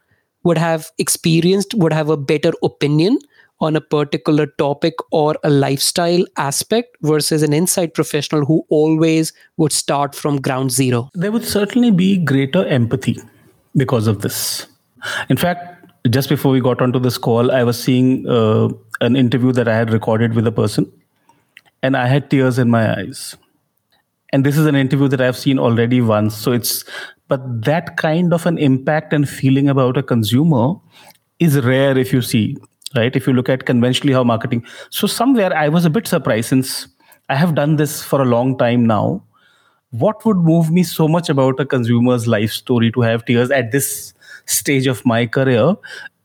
[0.45, 3.18] would have experienced would have a better opinion
[3.61, 9.72] on a particular topic or a lifestyle aspect versus an insight professional who always would
[9.72, 11.11] start from ground zero?
[11.14, 13.18] There would certainly be greater empathy
[13.74, 14.66] because of this.
[15.29, 18.68] In fact, just before we got onto this call, I was seeing uh,
[19.01, 20.91] an interview that I had recorded with a person,
[21.83, 23.37] and I had tears in my eyes.
[24.33, 26.37] And this is an interview that I've seen already once.
[26.37, 26.85] So it's,
[27.29, 30.74] but that kind of an impact and feeling about a consumer
[31.39, 32.57] is rare if you see
[32.95, 33.14] right?
[33.14, 36.89] If you look at conventionally how marketing so somewhere i was a bit surprised since
[37.29, 39.22] i have done this for a long time now.
[39.91, 43.70] What would move me so much about a consumer's life story to have tears at
[43.72, 44.12] this
[44.45, 45.77] stage of my career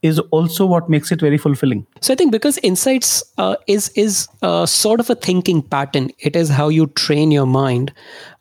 [0.01, 1.85] is also what makes it very fulfilling.
[2.01, 6.09] So i think because insights uh, is is uh, sort of a thinking pattern.
[6.19, 7.93] It is how you train your mind.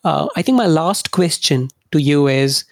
[0.04, 2.64] Uh, i think my last question to you is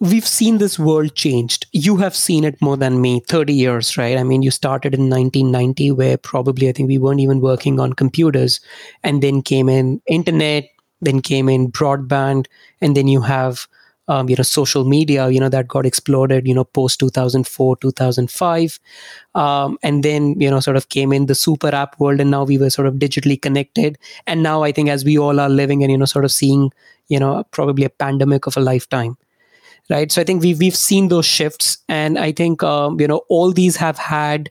[0.00, 1.66] we've seen this world changed.
[1.72, 4.18] You have seen it more than me, 30 years, right?
[4.18, 7.92] I mean, you started in 1990, where probably I think we weren't even working on
[7.92, 8.60] computers,
[9.02, 10.64] and then came in internet,
[11.00, 12.46] then came in broadband,
[12.80, 13.66] and then you have
[14.08, 18.80] um, you know social media you know that got exploded you know post 2004 2005
[19.34, 22.44] um, and then you know sort of came in the super app world and now
[22.44, 25.82] we were sort of digitally connected and now i think as we all are living
[25.82, 26.70] and you know sort of seeing
[27.08, 29.16] you know probably a pandemic of a lifetime
[29.90, 30.10] right?
[30.10, 33.52] So i think we've, we've seen those shifts and i think um, you know all
[33.52, 34.50] these have had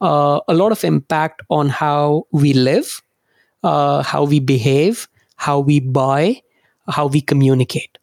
[0.00, 3.02] uh, a lot of impact on how we live
[3.62, 6.40] uh, how we behave how we buy
[6.88, 7.98] how we communicate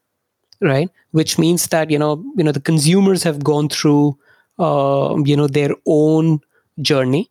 [0.61, 0.89] right?
[1.11, 4.17] Which means that you know you know the consumers have gone through
[4.59, 6.39] uh, you know their own
[6.81, 7.29] journey.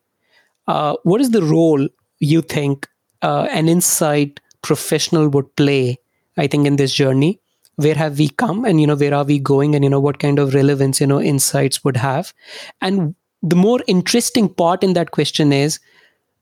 [0.66, 1.88] Uh, what is the role
[2.18, 2.88] you think
[3.22, 5.98] uh, an insight professional would play
[6.36, 7.40] i think in this journey
[7.76, 10.18] where have we come and you know where are we going and you know what
[10.18, 12.32] kind of relevance you know insights would have?
[12.80, 15.78] And the more interesting part in that question is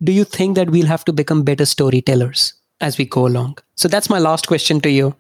[0.03, 3.59] do you think that we'll have to become better storytellers as we go along?
[3.75, 5.15] So that's my last question to you.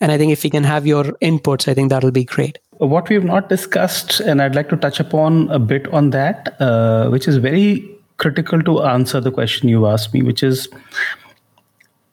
[0.00, 2.58] And i think if we can have your inputs i think that'll be great.
[2.78, 7.08] What we've not discussed and i'd like to touch upon a bit on that uh,
[7.08, 10.68] which is very critical to answer the question you asked me which is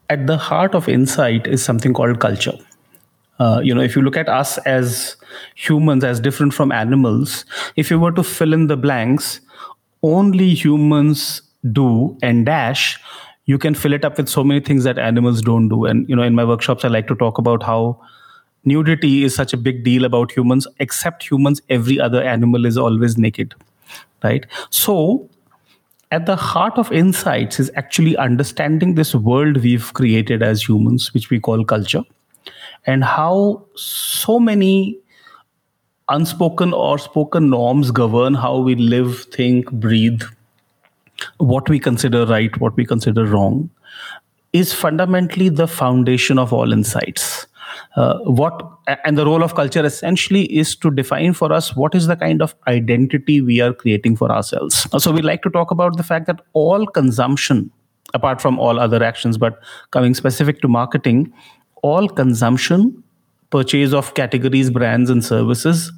[0.10, 2.58] at the heart of insight is something called culture.
[3.38, 5.18] Uh, you know if you look at us as
[5.56, 7.44] humans as different from animals
[7.76, 9.42] if you were to fill in the blanks
[10.04, 11.42] only humans
[11.74, 12.98] do and dash
[13.44, 15.84] you can fill it up with so many things that animals don't do.
[15.84, 18.00] And you know in my workshops i like to talk about how
[18.64, 23.18] nudity is such a big deal about humans except humans every other animal is always
[23.18, 23.54] naked
[24.26, 24.46] right?
[24.70, 25.30] So
[26.12, 31.30] at the heart of insights is actually understanding this world we've created as humans which
[31.30, 32.04] we call culture
[32.86, 34.98] and how so many
[36.10, 40.22] unspoken or spoken norms govern how we live, think, breathe,
[41.38, 43.70] what we consider right, what we consider wrong,
[44.54, 47.48] is fundamentally the foundation of all insights.
[47.96, 48.62] Uh, what
[49.04, 52.42] and the role of culture essentially is to define for us what is the kind
[52.42, 54.88] of identity we are creating for ourselves.
[54.98, 57.72] So we like to talk about the fact that all consumption,
[58.14, 59.60] apart from all other actions, but
[59.92, 61.34] coming specific to marketing,
[61.82, 63.04] all consumption,
[63.50, 65.92] purchase of categories, brands, and services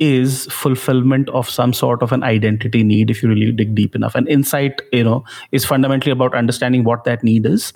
[0.00, 4.14] is fulfillment of some sort of an identity need if you really dig deep enough
[4.14, 5.22] and insight you know
[5.52, 7.74] is fundamentally about understanding what that need is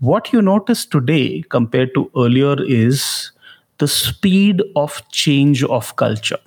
[0.00, 3.32] what you notice today compared to earlier is
[3.78, 6.38] the speed of change of culture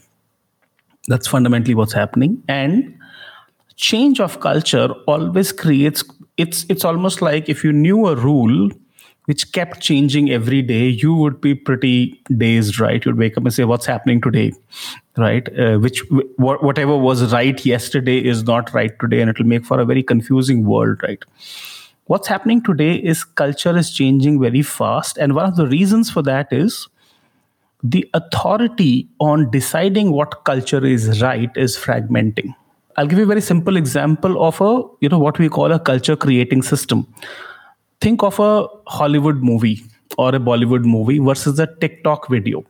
[1.07, 2.95] that's fundamentally what's happening and
[3.75, 6.03] change of culture always creates
[6.37, 8.69] it's it's almost like if you knew a rule
[9.25, 13.05] which kept changing every day, you would be pretty dazed, right?
[13.05, 14.53] You'd wake up and say, "What's happening today?"
[15.17, 15.47] Right?
[15.59, 19.79] Uh, which wh- whatever was right yesterday is not right today, and it'll make for
[19.79, 21.23] a very confusing world, right?
[22.10, 26.24] What's happening today is culture is changing very fast, and one of the reasons for
[26.24, 26.88] that is
[27.84, 32.55] the authority on deciding what culture is right is fragmenting.
[32.97, 35.80] I'll give you a very simple example of a you know what we call a
[35.80, 37.05] culture creating system
[38.01, 39.84] think of a Hollywood movie
[40.18, 42.64] or a Bollywood movie versus a TikTok video.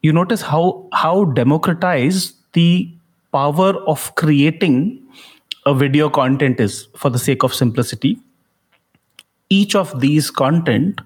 [0.00, 2.90] You notice how how democratized the
[3.32, 5.07] power of creating
[5.66, 8.18] a video content is for the sake of simplicity.
[9.50, 11.00] Each of these content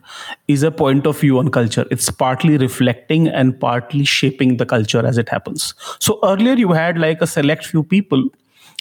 [0.49, 1.87] is a point of view on culture.
[1.91, 5.75] It's partly reflecting and partly shaping the culture as it happens.
[6.01, 8.25] So earlier you had like a select few people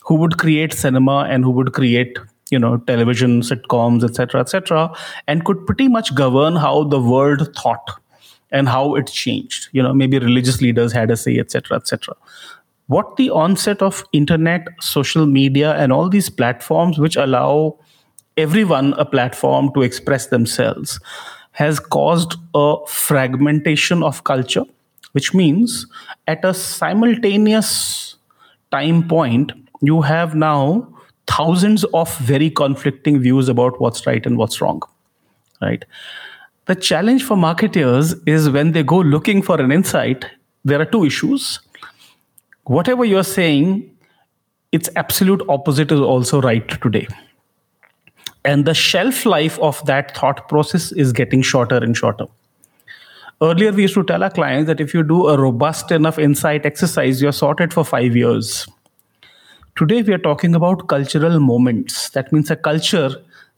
[0.04, 2.18] who would create cinema and who would create
[2.50, 4.94] you know television sitcoms etc etc
[5.28, 7.92] and could pretty much govern how the world thought
[8.52, 12.14] and how it changed you know maybe religious leaders had a say etc etc
[12.92, 17.78] what the onset of internet social media and all these platforms which allow
[18.38, 21.00] everyone a platform to express themselves
[21.52, 24.64] has caused a fragmentation of culture
[25.14, 25.86] which means
[26.28, 27.72] at a simultaneous
[28.72, 30.88] time point you have now
[31.28, 34.82] thousands of very conflicting views about what's right and what's wrong
[35.62, 35.86] right?
[36.66, 40.26] The challenge for marketers is when they go looking for an insight
[40.64, 41.60] there are two issues
[42.66, 43.90] whatever you're saying
[44.72, 47.08] its absolute opposite is also right today
[48.46, 52.26] and the shelf life of that thought process is getting shorter and shorter
[53.42, 56.66] earlier we used to tell our clients that if you do a robust enough insight
[56.66, 58.68] exercise you're sorted for 5 years
[59.78, 62.10] Today, we are talking about cultural moments.
[62.10, 63.10] That means a culture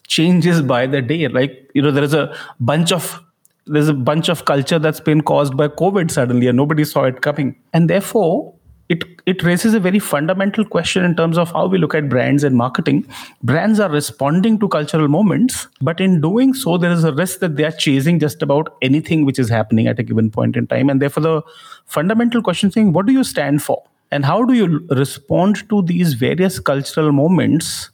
[0.08, 1.28] changes by the day.
[1.28, 3.20] Like, you know, there is a bunch of
[3.66, 7.22] there's a bunch of culture that's been caused by COVID suddenly, and nobody saw it
[7.22, 7.56] coming.
[7.74, 8.53] And therefore,
[8.90, 12.44] it it raises a very fundamental question in terms of how we look at brands
[12.44, 13.06] and marketing.
[13.42, 17.56] Brands are responding to cultural moments, but in doing so, there is a risk that
[17.56, 20.90] they are chasing just about anything which is happening at a given point in time.
[20.90, 21.42] And therefore, the
[21.86, 23.82] fundamental question saying, what do you stand for?
[24.12, 27.90] And how do you respond to these various cultural moments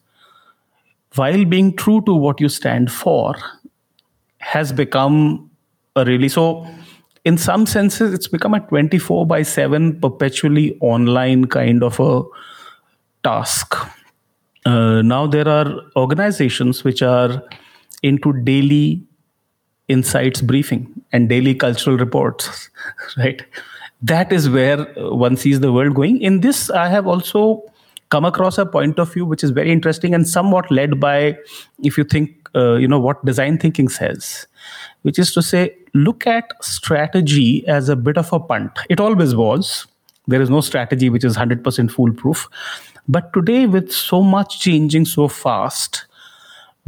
[1.16, 3.36] while being true to what you stand for
[4.40, 5.50] has become
[5.96, 6.68] a really so
[7.26, 12.24] in some senses it's become a 24 by 7 perpetually online kind of a
[13.24, 13.76] task.
[14.66, 17.44] Uh, now there are organizations which are
[18.04, 19.04] into daily
[19.88, 22.70] insights briefing and daily cultural reports
[23.18, 23.44] right?
[24.02, 26.22] That is where one sees the world going.
[26.22, 27.64] In this, I have also
[28.10, 31.38] come across a point of view which is very interesting and somewhat led by,
[31.84, 34.48] if you think, uh, you know, what design thinking says,
[35.04, 38.72] which is to say, look at strategy as a bit of a punt.
[38.90, 39.88] It always was.
[40.28, 42.48] There is no strategy which is 100% foolproof.
[43.08, 46.06] But today, with so much changing so fast,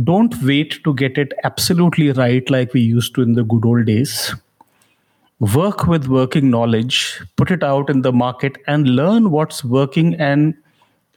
[0.04, 3.86] don't wait to get it absolutely right like we used to in the good old
[3.86, 4.34] days
[5.42, 10.54] work with working knowledge, put it out in the market, and learn what's working and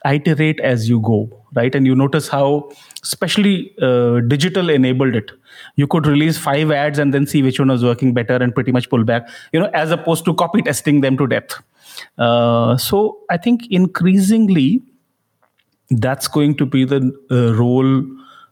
[0.07, 1.75] iterate as you go, right?
[1.75, 5.31] And you notice how, especially uh, digital enabled it.
[5.77, 8.73] You could release five ads and then see which one was working better and pretty
[8.73, 11.63] much pull back, you know, as opposed to copy testing them to death.
[12.19, 14.83] Uh, so I think increasingly
[15.91, 18.05] that's going to be the uh, role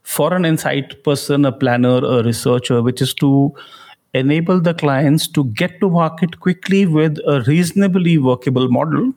[0.03, 3.55] for an insight person, a planner, a researcher, which is to
[4.15, 9.13] enable the clients to get to market quickly with a reasonably workable model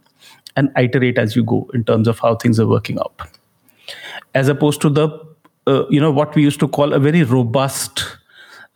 [0.55, 3.21] and iterate as you go in terms of how things are working out
[4.35, 5.07] as opposed to the
[5.67, 8.03] you know what we used to call a very robust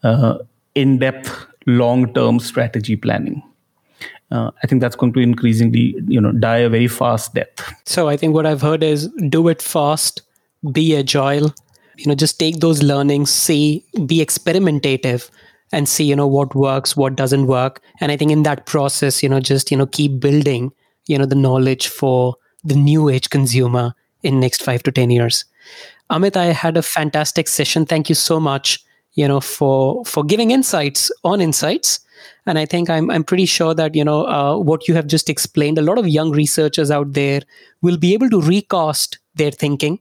[0.03, 0.37] uh,
[0.75, 3.43] in-depth long-term strategy planning.
[4.31, 7.73] Uh, I think that's going to increasingly, you know, die a very fast death.
[7.85, 10.21] So I think what I've heard is do it fast,
[10.71, 11.53] be agile,
[11.97, 15.29] you know, just take those learnings, see, be experimentative,
[15.71, 17.81] and see you know what works what doesn't work.
[18.01, 20.71] And i think in that process you know just you know keep building
[21.07, 25.45] you know the knowledge for the new age consumer in next 5 to 10 years
[26.09, 27.85] amit i had a fantastic session.
[27.85, 28.79] Thank you so much
[29.13, 31.99] you know for for giving insights on insights.
[32.45, 35.29] And i think i'm i'm pretty sure that you know uh, what you have just
[35.29, 37.41] explained a lot of young researchers out there
[37.81, 39.99] will be able to recast their thinking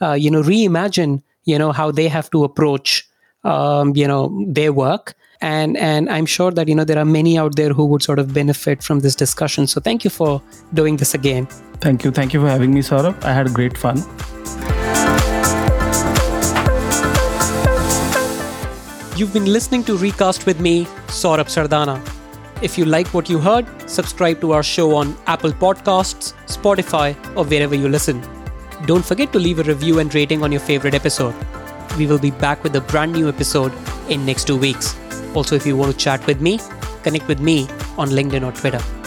[0.00, 3.08] uh, you know reimagine you know how they have to approach
[3.44, 5.14] um, you know their work.
[5.42, 8.18] And and i'm sure that you know there are many out there who would sort
[8.18, 9.66] of benefit from this discussion.
[9.66, 10.40] So thank you for
[10.72, 11.46] doing this again.
[11.80, 12.10] Thank you.
[12.10, 13.22] Thank you for having me saurabh.
[13.22, 14.75] I had great fun
[19.16, 22.00] You've been listening to Recast with me, Saurabh Sardana.
[22.62, 27.44] If you like what you heard, subscribe to our show on Apple Podcasts, Spotify, or
[27.44, 28.22] wherever you listen.
[28.86, 31.34] Don't forget to leave a review and rating on your favorite episode
[31.96, 33.72] we will be back with a brand new episode
[34.08, 34.96] in next two weeks.
[35.34, 36.60] Also, if you want to chat with me,
[37.02, 37.62] connect with me
[37.96, 39.05] on LinkedIn or Twitter.